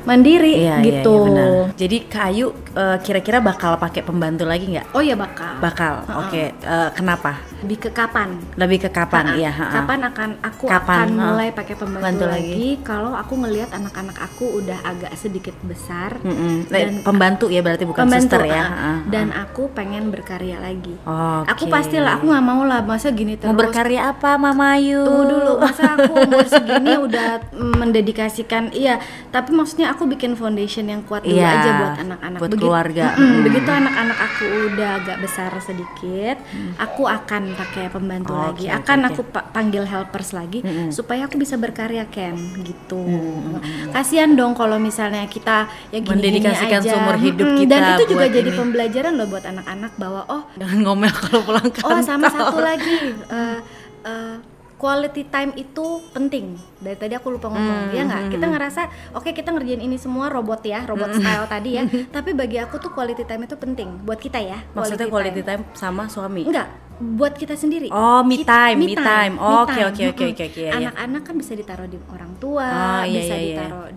mandiri 0.05 0.53
Iya, 0.55 0.77
iya, 0.79 0.85
gitu. 0.85 1.11
iya, 1.11 1.25
benar. 1.27 1.49
Jadi 1.75 1.97
Kayu 2.07 2.47
eh, 2.73 2.97
kira-kira 3.01 3.39
bakal 3.39 3.77
pakai 3.77 4.01
pembantu 4.01 4.45
lagi 4.45 4.69
nggak? 4.69 4.93
Oh 4.93 5.01
ya 5.01 5.15
bakal. 5.15 5.59
Bakal. 5.59 5.93
Oke. 6.21 6.53
eh, 6.53 6.89
kenapa? 6.93 7.41
Lebih 7.61 7.79
ke 7.81 7.91
kapan? 7.91 8.29
Lebih 8.55 8.79
ke 8.79 8.91
kapan? 8.91 9.35
Iya. 9.35 9.51
ha-ha. 9.51 9.73
Kapan 9.75 10.01
akan 10.05 10.31
aku 10.39 10.65
Kapan, 10.67 11.07
akan 11.07 11.17
mulai 11.17 11.49
pakai 11.51 11.75
pembantu 11.75 12.05
Bantu 12.05 12.25
lagi. 12.27 12.53
lagi, 12.53 12.69
kalau 12.83 13.13
aku 13.13 13.35
ngelihat 13.39 13.71
anak-anak 13.71 14.17
aku 14.19 14.61
udah 14.61 14.79
agak 14.85 15.13
sedikit 15.15 15.57
besar 15.63 16.21
Mm-mm. 16.21 16.69
dan 16.69 17.01
pembantu 17.01 17.49
ya 17.49 17.61
berarti 17.61 17.85
bukan 17.85 18.05
pembantu 18.05 18.37
suster 18.37 18.43
ya? 18.47 18.63
ha-ha. 18.63 18.93
dan 19.07 19.33
aku 19.33 19.73
pengen 19.73 20.09
berkarya 20.09 20.61
lagi. 20.61 20.93
Oke. 21.01 21.49
Aku 21.49 21.65
pastilah 21.67 22.19
aku 22.19 22.29
nggak 22.29 22.45
mau 22.45 22.63
lah 22.63 22.85
masa 22.85 23.09
gini 23.11 23.35
terus. 23.35 23.49
Mau 23.49 23.57
berkarya 23.57 24.11
apa, 24.11 24.37
Mama 24.37 24.77
Ayu? 24.77 25.01
Tunggu 25.01 25.25
dulu, 25.27 25.53
masa 25.59 25.97
aku 25.97 26.13
umur 26.13 26.45
segini 26.45 26.93
udah 26.99 27.41
mendedikasikan 27.55 28.69
iya, 28.71 29.01
tapi 29.31 29.51
maksudnya 29.51 29.94
aku 29.95 30.05
bikin 30.07 30.35
foundation 30.35 30.85
yang 30.85 31.01
kuat 31.01 31.23
dulu 31.23 31.33
Iya, 31.33 31.49
aja 31.49 31.71
buat 31.77 31.95
anak-anak. 31.99 32.39
buat 32.39 32.51
Begi- 32.51 32.61
keluarga. 32.61 33.05
Mm. 33.15 33.41
Begitu 33.43 33.71
anak-anak 33.71 34.19
aku 34.21 34.45
udah 34.69 34.91
agak 34.97 35.17
besar 35.19 35.51
sedikit, 35.59 36.37
aku 36.77 37.03
akan 37.05 37.43
pakai 37.55 37.85
pembantu 37.89 38.31
Oh, 38.31 38.43
lagi. 38.45 38.67
oke, 38.67 38.77
akan 38.77 38.99
oke. 39.01 39.09
aku 39.09 39.21
pa- 39.27 39.47
panggil 39.49 39.85
helpers 39.85 40.31
lagi 40.31 40.61
Mm-mm. 40.61 40.91
supaya 40.91 41.25
aku 41.25 41.37
bisa 41.37 41.55
berkarya 41.55 42.05
Ken 42.07 42.35
gitu. 42.61 43.01
Kasihan 43.91 44.33
dong 44.33 44.53
kalau 44.53 44.77
misalnya 44.77 45.25
kita 45.25 45.65
ya 45.89 45.99
gini 45.99 46.11
Mendedikasikan 46.11 46.81
aja. 46.81 46.91
seumur 46.91 47.17
hidup 47.17 47.47
Mm-mm, 47.47 47.61
kita 47.61 47.75
Dan 47.75 47.85
itu 47.93 48.05
juga 48.09 48.19
buat 48.21 48.35
jadi 48.35 48.51
ini. 48.51 48.59
pembelajaran 48.59 49.13
loh 49.13 49.27
buat 49.27 49.45
anak-anak 49.45 49.93
bahwa 49.95 50.21
oh 50.29 50.43
Jangan 50.55 50.79
ngomel 50.81 51.13
kalau 51.13 51.41
pulang 51.43 51.69
kantor. 51.69 51.89
Oh 51.89 52.01
sama 52.01 52.27
satu 52.29 52.59
lagi 52.59 52.95
eh, 54.05 54.37
quality 54.75 55.27
time 55.29 55.55
itu 55.55 56.03
penting. 56.11 56.59
Dari 56.79 56.97
tadi 56.99 57.15
aku 57.15 57.31
lupa 57.31 57.49
ngomong, 57.49 57.89
Hmm, 57.89 57.97
ya 57.97 58.03
nggak? 58.05 58.23
Kita 58.31 58.47
ngerasa 58.51 58.81
oke 59.15 59.31
kita 59.31 59.55
ngerjain 59.55 59.81
ini 59.81 59.97
semua 59.97 60.29
robot 60.29 60.61
ya, 60.67 60.83
robot 60.85 61.15
Hmm. 61.15 61.21
style 61.23 61.47
tadi 61.47 61.71
ya. 61.79 61.83
Tapi 61.87 62.35
bagi 62.35 62.59
aku 62.59 62.77
tuh 62.79 62.91
quality 62.91 63.25
time 63.25 63.47
itu 63.47 63.57
penting 63.57 64.03
buat 64.03 64.19
kita 64.19 64.39
ya. 64.43 64.61
Maksudnya 64.75 65.09
quality 65.09 65.43
time 65.43 65.63
sama 65.73 66.11
suami? 66.11 66.45
Enggak, 66.45 66.69
buat 67.01 67.35
kita 67.35 67.55
sendiri. 67.55 67.89
Oh, 67.91 68.23
me 68.27 68.43
time, 68.43 68.79
me 68.79 68.95
time. 68.95 69.35
Oke, 69.39 69.79
time. 69.79 69.89
oke, 69.89 70.03
oke, 70.11 70.25
oke, 70.31 70.45
iya, 70.55 70.71
iya. 70.71 70.71
Anak-anak 70.77 71.23
kan 71.23 71.35
bisa 71.39 71.53
ditaruh 71.55 71.89
di 71.89 71.99
orang 72.11 72.33
tua, 72.39 72.67
Oh, 72.67 73.03
iya, 73.07 73.19
bisa 73.21 73.35
iya, 73.35 73.41
iya. 73.41 73.57
ditaruh 73.63 73.89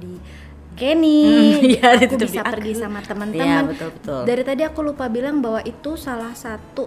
Kenny, 0.78 1.58
Hmm, 1.58 1.66
iya, 1.74 1.98
aku 1.98 2.16
bisa 2.22 2.46
di 2.46 2.50
pergi 2.54 2.72
aku. 2.72 2.82
sama 2.86 3.00
Iya, 3.02 3.08
teman-teman. 3.10 3.64
betul, 3.68 3.90
betul. 3.98 4.22
Dari 4.24 4.44
tadi 4.46 4.62
aku 4.62 4.80
lupa 4.86 5.06
bilang 5.10 5.42
bahwa 5.42 5.62
itu 5.66 5.98
salah 5.98 6.32
satu 6.32 6.86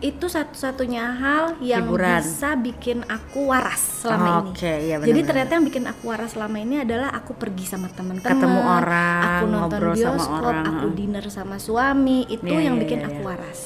itu 0.00 0.26
satu-satunya 0.26 1.04
hal 1.18 1.44
yang 1.60 1.90
Hiburan. 1.90 2.22
bisa 2.22 2.54
bikin 2.54 3.02
aku 3.04 3.50
waras 3.50 3.80
selama 4.00 4.46
ini. 4.46 4.50
Oke, 4.52 4.72
iya 4.80 4.96
Jadi 4.96 5.02
benar-benar. 5.02 5.26
ternyata 5.26 5.52
yang 5.52 5.64
bikin 5.66 5.84
aku 5.86 6.04
waras 6.06 6.30
selama 6.32 6.56
ini 6.56 6.76
adalah 6.78 7.10
aku 7.10 7.32
pergi 7.34 7.64
sama 7.66 7.88
teman-teman, 7.90 8.22
Ketemu 8.22 8.60
orang, 8.62 9.20
aku 9.20 9.44
nonton 9.44 9.58
ngobrol 9.74 9.94
sama 9.94 10.14
bioskop, 10.14 10.44
orang, 10.46 10.66
aku 10.70 10.86
dinner 10.94 11.24
sama 11.26 11.56
suami, 11.58 12.18
itu 12.26 12.46
Iya, 12.46 12.60
yang 12.62 12.76
iya, 12.76 12.82
bikin 12.84 12.98
iya, 13.00 13.08
aku 13.08 13.20
iya. 13.20 13.26
waras. 13.26 13.60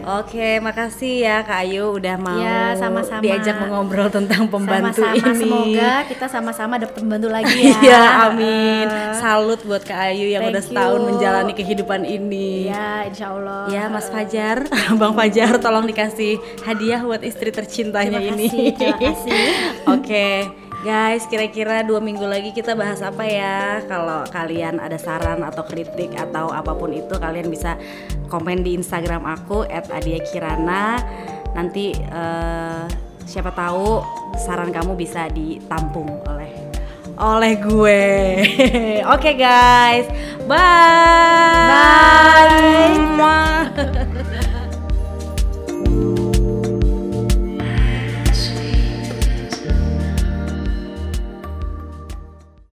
Oke, 0.00 0.48
makasih 0.58 1.14
ya 1.20 1.36
Kak 1.40 1.60
Ayu 1.60 1.92
udah 1.92 2.16
mau 2.16 2.40
Ya, 2.40 2.72
sama-sama. 2.74 3.20
diajak 3.20 3.56
mengobrol 3.60 4.08
tentang 4.08 4.48
pembantu 4.48 5.04
Sama-sama, 5.04 5.28
ini. 5.30 5.38
semoga 5.38 5.92
kita 6.08 6.26
sama-sama 6.26 6.74
dapat 6.76 6.96
pembantu 6.96 7.28
lagi 7.28 7.56
ya. 7.68 7.76
Iya, 7.78 8.02
amin. 8.26 8.89
Salut 9.18 9.60
buat 9.64 9.82
Kak 9.84 9.98
Ayu 10.10 10.30
yang 10.30 10.42
Thank 10.46 10.54
udah 10.56 10.64
setahun 10.64 11.00
you. 11.00 11.08
menjalani 11.12 11.52
kehidupan 11.52 12.02
ini. 12.04 12.70
Ya, 12.70 13.04
insya 13.04 13.32
Allah. 13.34 13.68
Ya, 13.68 13.86
Mas 13.88 14.08
Fajar, 14.08 14.64
Bang 15.00 15.14
Fajar, 15.14 15.60
tolong 15.60 15.84
dikasih 15.84 16.36
hadiah 16.64 17.00
buat 17.02 17.20
istri 17.20 17.50
tercintanya 17.50 18.18
Terima 18.18 18.34
ini. 18.36 18.46
kasih, 18.48 18.66
terima 18.76 18.98
kasih. 19.08 19.44
Oke, 19.88 20.28
Guys, 20.80 21.28
kira-kira 21.28 21.84
dua 21.84 22.00
minggu 22.00 22.24
lagi 22.24 22.56
kita 22.56 22.72
bahas 22.72 23.04
apa 23.04 23.20
ya? 23.28 23.84
Kalau 23.84 24.24
kalian 24.32 24.80
ada 24.80 24.96
saran 24.96 25.44
atau 25.44 25.60
kritik 25.68 26.16
atau 26.16 26.48
apa 26.48 26.72
pun 26.72 26.88
itu, 26.96 27.20
kalian 27.20 27.52
bisa 27.52 27.76
komen 28.32 28.64
di 28.64 28.80
Instagram 28.80 29.28
aku 29.28 29.68
@adiakirana. 29.68 30.96
Nanti 31.52 31.92
uh, 32.08 32.88
siapa 33.28 33.52
tahu 33.52 34.00
saran 34.40 34.72
kamu 34.72 34.96
bisa 34.96 35.28
ditampung 35.28 36.08
oleh 36.24 36.69
oleh 37.20 37.60
gue. 37.60 38.00
Oke 39.04 39.04
okay, 39.04 39.34
guys, 39.36 40.08
bye. 40.48 41.68
Bye. 41.68 42.40